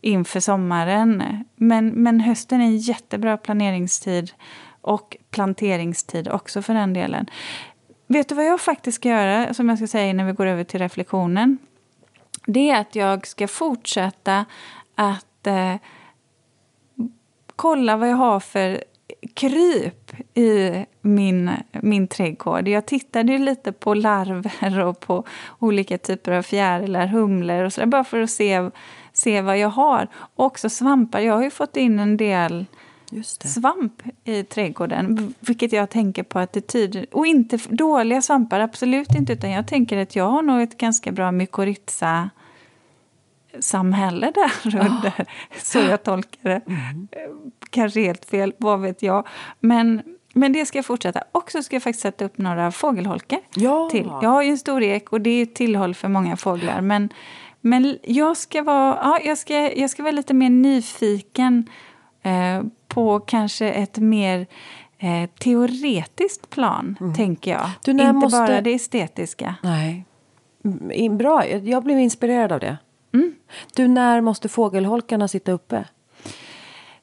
[0.00, 1.44] inför sommaren.
[1.56, 4.32] Men, men hösten är en jättebra planeringstid
[4.80, 7.26] och planteringstid också för den delen.
[8.06, 10.64] Vet du vad jag faktiskt ska göra, som jag ska säga innan vi går över
[10.64, 11.58] till reflektionen?
[12.46, 14.44] Det är att jag ska fortsätta
[14.94, 15.74] att eh,
[17.56, 18.84] kolla vad jag har för
[19.34, 22.68] kryp i min, min trädgård.
[22.68, 25.24] Jag tittade lite på larver och på
[25.58, 28.70] olika typer av fjärilar, humlor och sådär, bara för att se,
[29.12, 30.08] se vad jag har.
[30.14, 31.20] Och också svampar.
[31.20, 32.66] Jag har ju fått in en del
[33.22, 37.06] svamp i trädgården, vilket jag tänker på att det tyder...
[37.12, 41.12] Och inte dåliga svampar, absolut inte, utan jag tänker att jag har nog ett ganska
[41.12, 42.30] bra mykorrhiza
[43.60, 45.26] samhälle där under,
[45.62, 46.54] så jag tolkar det.
[46.56, 47.30] Eh,
[47.70, 49.26] Kanske helt fel, vad vet jag.
[49.60, 50.02] Men,
[50.34, 51.22] men det ska jag fortsätta.
[51.32, 53.88] Och så ska jag faktiskt sätta upp några fågelholkar Ja.
[53.90, 54.06] till.
[54.22, 56.80] Jag har ju en stor ek och det är ett tillhåll för många fåglar.
[56.80, 57.08] Men,
[57.60, 61.68] men jag, ska vara, ja, jag, ska, jag ska vara lite mer nyfiken
[62.22, 64.46] eh, på kanske ett mer
[64.98, 67.60] eh, teoretiskt plan, tänker jag.
[67.60, 67.72] Mm.
[67.84, 69.54] Du, Inte måste- bara det estetiska.
[69.62, 70.04] Nej.
[70.64, 72.76] Mm, Bra, jag blev inspirerad av det.
[73.14, 73.34] Mm.
[73.74, 75.84] Du, när måste fågelholkarna sitta uppe?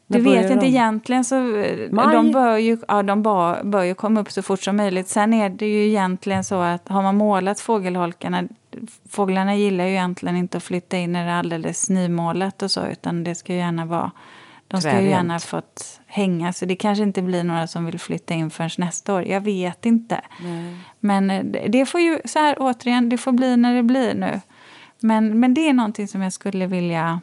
[0.08, 0.68] Det vet jag inte de?
[0.68, 1.26] egentligen.
[1.26, 2.16] Så eh, Maj?
[2.16, 5.08] de bör ju, ja, de bör, bör ju komma upp så fort som möjligt.
[5.08, 8.48] Sen är det ju egentligen så att har man målat fågelholkarna
[9.10, 12.86] Fåglarna gillar ju egentligen inte att flytta in när det är alldeles nymålat och så
[12.88, 14.12] utan det ska ju gärna vara
[14.68, 18.34] de ska ju gärna fått hänga så det kanske inte blir några som vill flytta
[18.34, 19.24] in förrän nästa år.
[19.24, 20.22] Jag vet inte.
[21.00, 24.40] Men eh, det får ju, så här återigen, det får bli när det blir nu.
[25.02, 27.22] Men, men det är någonting som jag skulle vilja,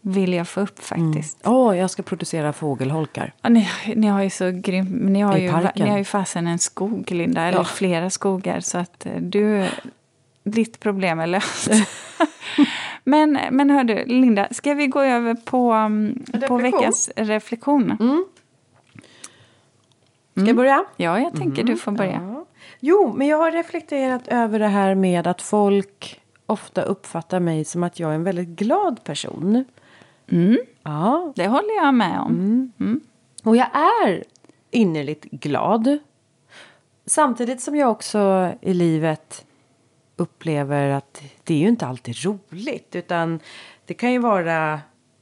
[0.00, 1.40] vilja få upp faktiskt.
[1.44, 3.32] Åh, jag ska producera fågelholkar.
[3.42, 5.84] Ja, ni, ni har ju så grym, ni har I ju, parken.
[5.84, 7.42] ni har ju fasen en skog, Linda.
[7.42, 7.64] Eller Ja.
[7.64, 8.60] flera skogar.
[8.60, 9.66] Så att eh, du,
[10.44, 11.68] ditt problem är löst.
[13.04, 16.62] men, men hör du, Linda, ska vi gå över på, um, på Reflektion?
[16.62, 17.96] veckans reflektion?
[20.36, 20.84] Ska jag börja?
[20.96, 22.12] Ja, jag tänker du får börja.
[22.22, 22.46] Ja.
[22.80, 27.82] Jo, men jag har reflekterat över det här med att folk ofta uppfattar mig som
[27.82, 29.64] att jag är en väldigt glad person.
[30.28, 32.72] Mm, Ja, det håller jag med om.
[32.80, 33.00] Mm.
[33.44, 33.68] och jag
[34.04, 34.24] är
[34.70, 35.98] innerligt glad.
[37.06, 39.46] Samtidigt som jag också i livet
[40.16, 42.96] upplever att det är ju inte alltid roligt.
[42.96, 43.40] Utan
[43.84, 44.80] det kan ju vara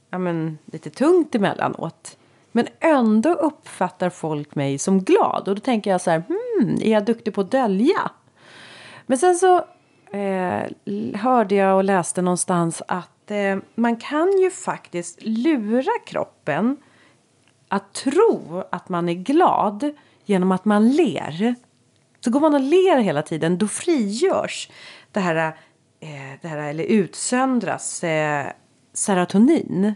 [0.09, 2.17] ja, men, lite tungt emellanåt.
[2.51, 5.47] Men ändå uppfattar folk mig som glad.
[5.47, 8.11] Och då tänker jag så här, hmm, är jag duktig på att dölja?
[9.05, 9.65] Men sen så
[10.11, 10.63] eh,
[11.15, 16.77] hörde jag och läste någonstans att eh, man kan ju faktiskt lura kroppen
[17.67, 19.91] att tro att man är glad
[20.25, 21.55] genom att man ler.
[22.19, 24.69] Så går man och ler hela tiden, då frigörs
[25.11, 25.57] det här,
[25.99, 28.47] eh, det här eller utsöndras eh,
[28.93, 29.93] serotonin.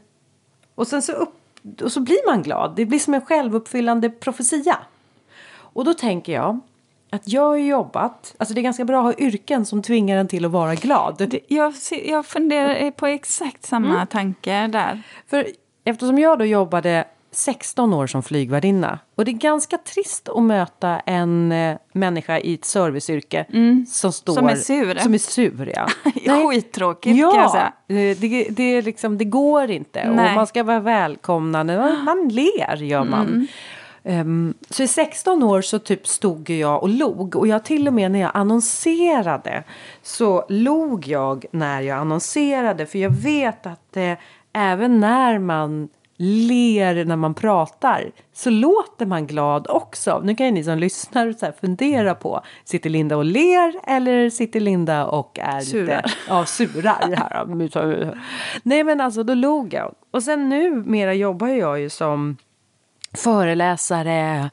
[0.76, 1.36] Och sen så, upp,
[1.82, 2.76] och så blir man glad.
[2.76, 4.78] Det blir som en självuppfyllande profetia.
[5.52, 6.60] Och då tänker jag
[7.10, 10.28] att jag har jobbat, alltså det är ganska bra att ha yrken som tvingar en
[10.28, 11.36] till att vara glad.
[11.48, 11.74] Jag,
[12.06, 14.08] jag funderar på exakt samma Mm.
[14.08, 15.02] tanke där.
[15.30, 15.48] För
[15.86, 21.00] eftersom jag då jobbade 16 år som flygvärdinna och det är ganska trist att möta
[21.00, 23.46] en eh, människa i ett serviceyrke
[23.88, 24.34] som står...
[24.34, 24.96] Som är sur.
[24.96, 25.88] Som är sur, ja.
[26.52, 27.74] Skittråkigt ja, kan jag säga.
[27.88, 30.12] eh, Det, det, är liksom, det går inte.
[30.12, 30.30] Nej.
[30.30, 31.78] Och man ska vara välkomnande.
[31.78, 33.28] Man, man ler, gör man.
[33.28, 33.48] Mm.
[34.04, 37.36] Ehm, så i 16 år så typ stod jag och log.
[37.36, 39.64] Och jag till och med när jag annonserade
[40.02, 42.86] så log jag när jag annonserade.
[42.86, 44.14] För jag vet att eh,
[44.54, 45.90] även när man
[46.22, 50.22] ler när man pratar så låter man glad också.
[50.24, 54.60] Nu kan ju ni som lyssnar så fundera på, sitter Linda och ler eller sitter
[54.60, 55.82] Linda och är Surar.
[55.82, 58.16] lite, ja, surar här.
[58.64, 59.96] Nej men alltså då log jag.
[60.12, 62.38] Och sen numera jobbar jag ju som
[63.14, 64.50] föreläsare,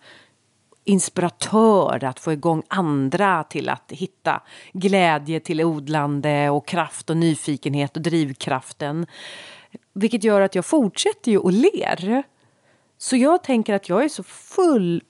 [0.85, 4.43] inspiratör, att få igång andra till att hitta
[4.73, 9.07] glädje till odlande och kraft och nyfikenhet och drivkraften.
[9.93, 12.23] Vilket gör att jag fortsätter ju och ler.
[12.99, 15.03] Så jag tänker att jag är så full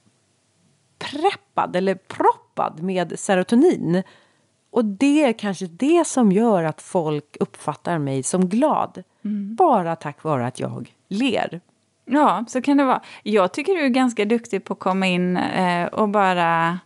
[0.98, 4.02] preppad eller proppad med serotonin.
[4.70, 9.02] Och det är kanske det som gör att folk uppfattar mig som glad.
[9.56, 11.60] Bara tack vare att jag ler.
[12.08, 13.00] Ja, så kan det vara.
[13.22, 16.78] Jag tycker du är ganska duktig på att komma in eh, och bara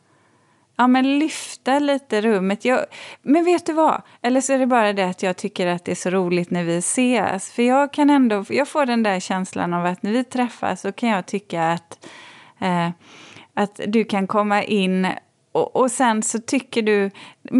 [0.76, 2.64] ja, men lyfta lite rummet.
[2.64, 2.84] Jag,
[3.22, 4.02] men vet du vad?
[4.22, 6.64] Eller så är det bara det att jag tycker att det är så roligt när
[6.64, 7.50] vi ses.
[7.50, 10.92] För jag kan ändå, jag får den där känslan av att när vi träffas så
[10.92, 12.06] kan jag tycka att,
[12.60, 12.88] eh,
[13.54, 15.06] att du kan komma in
[15.52, 17.10] och, och sen så tycker du...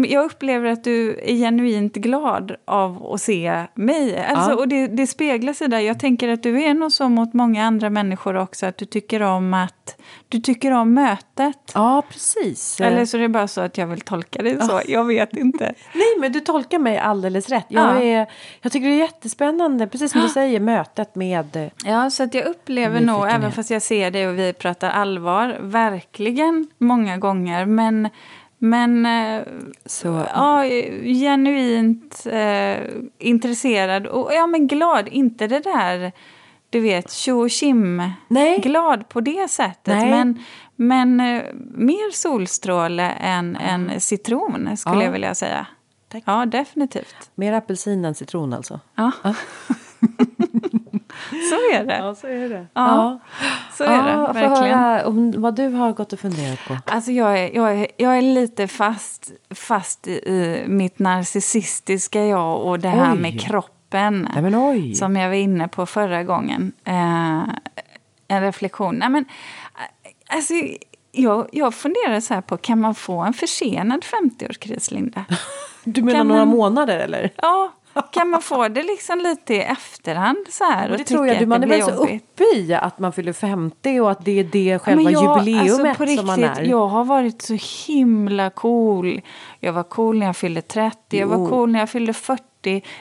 [0.07, 4.25] Jag upplever att du är genuint glad av att se mig.
[4.25, 4.55] Alltså, Ja.
[4.55, 5.79] Och det, det speglar sig där.
[5.79, 8.65] Jag tänker att du är nog så mot många andra människor också.
[8.65, 9.80] Att du tycker om att
[10.29, 11.71] du tycker om mötet.
[11.73, 12.81] Ja, precis.
[12.81, 14.81] Eller så är det bara så att jag vill tolka det så.
[14.87, 15.63] Jag vet inte.
[15.93, 17.65] Nej, men du tolkar mig alldeles rätt.
[17.67, 18.01] Jag, Ja.
[18.01, 18.27] är,
[18.61, 21.69] jag tycker det är jättespännande, precis som du säger, mötet med...
[21.85, 25.57] Ja, så att jag upplever nog, även fast jag ser det och vi pratar allvar,
[25.61, 27.65] verkligen många gånger.
[27.65, 28.09] Men,
[28.57, 29.41] men eh,
[29.85, 30.63] Så, ja,
[31.03, 32.77] genuint eh,
[33.19, 35.07] intresserad och ja, men glad.
[35.07, 36.11] Inte det där,
[36.71, 37.49] du vet, tjo och
[38.27, 38.59] Nej.
[38.59, 39.97] glad på det sättet.
[39.97, 40.09] Nej.
[40.09, 40.39] Men,
[40.75, 41.43] men eh,
[41.75, 45.03] mer solstråle än, än citron, skulle Ja.
[45.03, 45.67] jag vilja säga.
[46.11, 46.23] Tack.
[46.25, 47.31] Ja, definitivt.
[47.35, 48.79] Mer apelsin än citron alltså.
[48.95, 49.11] Ja.
[51.49, 52.15] så är det.
[52.15, 52.67] så är det.
[52.73, 53.19] Ja,
[53.77, 54.79] så är det, verkligen.
[54.79, 56.77] höra om vad du har gått och funderat på.
[56.85, 62.61] Alltså jag är, jag är, jag är lite fast, fast i, i mitt narcissistiska jag
[62.61, 63.19] och det här Oj.
[63.19, 63.41] med
[63.91, 64.27] kroppen.
[64.53, 64.95] Nej.
[64.95, 66.71] Som jag var inne på förra gången.
[66.85, 67.41] Eh,
[68.27, 68.95] en reflektion.
[68.95, 69.25] Nej, men,
[70.29, 70.53] alltså,
[71.11, 75.25] jag, jag funderar så här på, kan man få en försenad 50-årskris, Linda?
[75.83, 77.29] Du menar Kan några man- månader eller?
[77.35, 77.71] Ja,
[78.11, 80.85] kan man få det liksom lite i efterhand så här?
[80.85, 83.33] Och och det tror jag, du, man är väl så uppe i att man fyller
[83.33, 86.63] 50 och att det är det själva jag- jubileumet alltså på som man riktigt, är.
[86.63, 89.21] Jag har varit så himla cool.
[89.59, 91.49] Jag var cool när jag fyllde 30, jag var Jo.
[91.49, 92.43] cool när jag fyllde 40.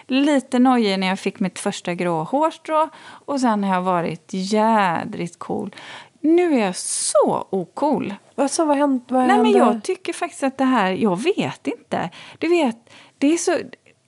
[0.06, 2.88] Lite nojig när jag fick mitt första grå hårstrå.
[3.02, 5.74] Och sen har jag varit jädrigt cool.
[6.20, 8.14] Nu är jag så ocool.
[8.34, 9.04] Vad så, vad hände?
[9.08, 12.10] Vad Nej, men jag tycker faktiskt att det här, jag vet inte.
[12.38, 13.58] Du vet, det är så,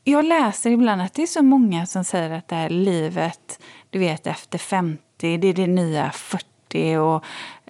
[0.05, 3.99] jag läser ibland att det är så många som säger att det här livet, du
[3.99, 7.25] vet efter 50, det är det nya 40 och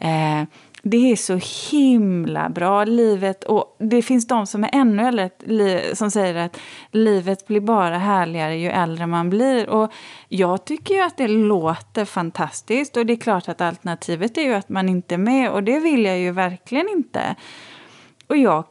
[0.04, 0.44] eh,
[0.82, 3.44] det är så himla bra, livet.
[3.44, 6.58] Och det finns de som är ännu äldre som säger att
[6.90, 9.68] livet blir bara härligare ju äldre man blir.
[9.68, 9.92] Och
[10.28, 12.96] jag tycker ju att det låter fantastiskt.
[12.96, 15.50] Och det är klart att alternativet är ju att man inte är med.
[15.50, 17.36] Och det vill jag ju verkligen inte.
[18.26, 18.64] Och jag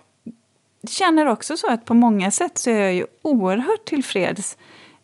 [0.89, 4.57] känner också så att på många sätt så är jag ju oerhört tillfreds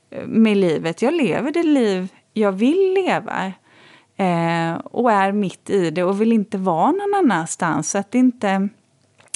[0.09, 1.01] eh, med livet.
[1.01, 3.51] Jag lever det liv jag vill leva.
[4.18, 7.89] Eh, och är mitt i det och vill inte vara någon annanstans.
[7.89, 8.70] Så att det, inte,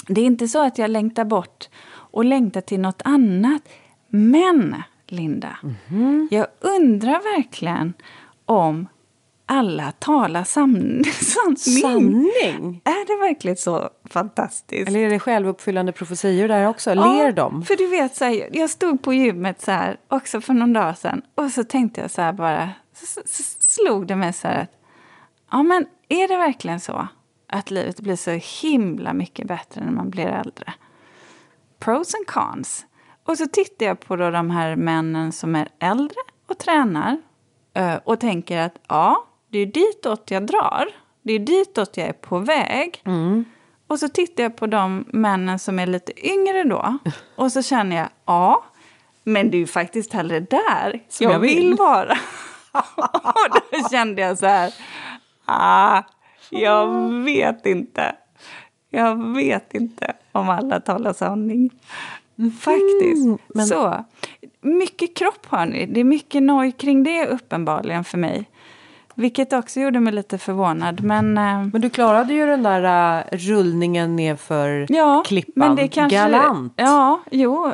[0.06, 3.62] det är inte så att jag längtar bort och längtar till något annat.
[4.08, 5.56] Men, Linda,
[6.30, 7.92] jag undrar verkligen
[8.46, 8.86] om
[9.46, 11.04] alla talar sanning.
[11.56, 12.80] Sanning?
[12.84, 14.88] Är det verkligen så fantastiskt?
[14.88, 16.94] Eller är det självuppfyllande profetior där också?
[16.94, 17.62] Ler de?
[17.62, 20.98] För du vet, så här, jag stod på gymmet så här, också för någon dag
[20.98, 24.62] sedan och så tänkte jag så här bara, så, så slog det mig så här
[24.62, 24.70] att,
[25.50, 27.08] ja men är det verkligen så
[27.48, 28.30] att livet blir så
[28.62, 30.72] himla mycket bättre när man blir äldre?
[31.78, 32.86] Pros and cons.
[33.24, 36.16] Och så tittar jag på då de här männen som är äldre
[36.48, 37.20] och tränar
[37.74, 40.88] eh, och tänker att ja, det är ditåt jag drar.
[41.22, 43.02] Det är ditåt jag är på väg.
[43.86, 46.98] Och så tittar jag på de männen som är lite yngre då.
[47.36, 48.64] Och så känner jag, ja,
[49.24, 51.56] men det är ju faktiskt hellre där Som jag jag vill.
[51.56, 52.18] vill vara.
[53.22, 54.74] och då kände jag så här,
[55.44, 56.02] ah,
[56.50, 58.14] jag vet inte.
[58.90, 61.70] Jag vet inte om alla talar sanning.
[62.60, 63.40] Faktiskt.
[63.54, 64.04] men- Så.
[64.60, 65.86] Mycket kropp har ni.
[65.86, 68.48] Det är mycket noj kring det uppenbarligen för mig.
[69.14, 71.02] Vilket också gjorde mig lite förvånad.
[71.02, 75.52] Men, eh, Men du klarade ju den där uh, rullningen nerför ja, klippan.
[75.54, 76.72] men det kanske, Galant.
[76.76, 77.72] Ja, jo.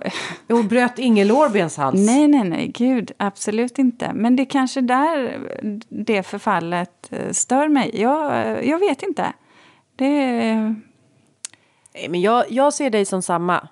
[0.49, 2.07] Och bröt ingen lårbenshals.
[2.07, 4.13] Nej, nej, nej, gud, absolut inte.
[4.15, 5.41] Men det är kanske där
[5.89, 7.91] det förfallet eh, stör mig.
[8.01, 9.33] Jag, jag vet inte.
[9.97, 10.75] Det,
[11.95, 13.69] Nej, men jag, jag ser dig som samma.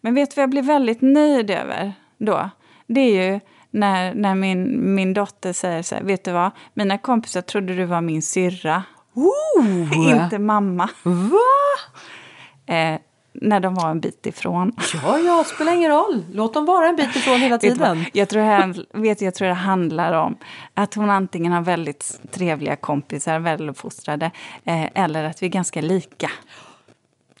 [0.00, 2.50] men vet du vad jag blir väldigt nöjd över då?
[2.86, 3.40] Det är ju
[3.78, 6.50] när, när min, min dotter säger så här, vet du vad?
[6.74, 8.82] Mina kompisar trodde du var min syrra,
[9.14, 9.98] Oh!
[10.22, 10.88] inte mamma.
[11.02, 12.74] Va?
[12.74, 12.98] Eh,
[13.32, 14.72] när de var en bit ifrån.
[15.02, 16.24] Ja, ja, spelar ingen roll.
[16.32, 18.04] Låt dem vara en bit ifrån hela tiden.
[18.12, 20.36] Jag tror, här, vet, jag tror det handlar om
[20.74, 24.30] att hon antingen har väldigt trevliga kompisar, väluppfostrade,
[24.64, 26.30] eh, eller att vi är ganska lika.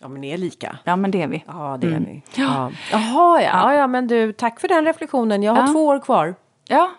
[0.00, 0.78] Ja, men ni är lika.
[0.84, 1.44] Ja, men det är vi.
[1.46, 2.22] Ja, det är ni.
[2.34, 2.70] Ja.
[2.92, 3.48] Jaha, ja.
[3.52, 3.74] ja.
[3.74, 5.42] Ja, men du, tack för den reflektionen.
[5.42, 5.72] Jag har Ja.
[5.72, 6.34] två år kvar.
[6.68, 6.90] Ja,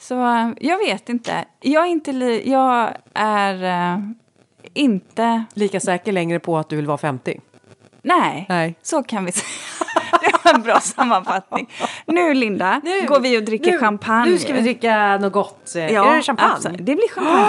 [0.00, 1.44] så eh, jag vet inte.
[1.60, 2.12] Jag är inte...
[2.12, 3.98] Li- jag är eh,
[4.74, 5.44] inte...
[5.54, 7.40] Lika säker längre på att du vill vara 50.
[8.04, 8.74] Nej, Nej.
[8.82, 9.44] så kan vi säga.
[10.22, 11.70] Det var en bra sammanfattning.
[12.06, 14.30] Nu, Linda, Nu- går vi och dricker nu, champagne.
[14.30, 15.72] Nu ska vi dricka något gott.
[15.74, 15.80] Ja,
[16.12, 16.52] är det champagne?
[16.54, 16.78] absolut.
[16.78, 17.46] Det blir champagne.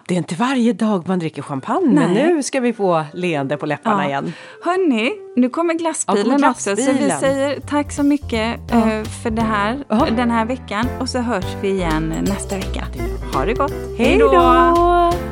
[0.06, 3.66] Det är inte varje dag man dricker champagne, men nu ska vi få leende på
[3.66, 4.32] läpparna igen.
[4.64, 6.62] Hörni, nu kommer Ja, glassbilen också.
[6.62, 7.20] Så vi glassbilen.
[7.20, 10.06] säger tack så mycket eh, för det här, Ja.
[10.16, 10.86] den här veckan.
[11.00, 12.84] Och så hörs vi igen nästa vecka.
[13.34, 13.72] Ha det gott.
[13.98, 14.30] Hej då!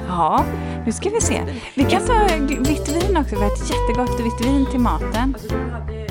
[0.08, 0.44] Ja,
[0.86, 1.42] nu ska vi se.
[1.74, 3.34] Vi kan ta vitt vin också.
[3.36, 5.34] Vi har ett jättegott vitt vin till maten.
[5.34, 6.05] Alltså, du hade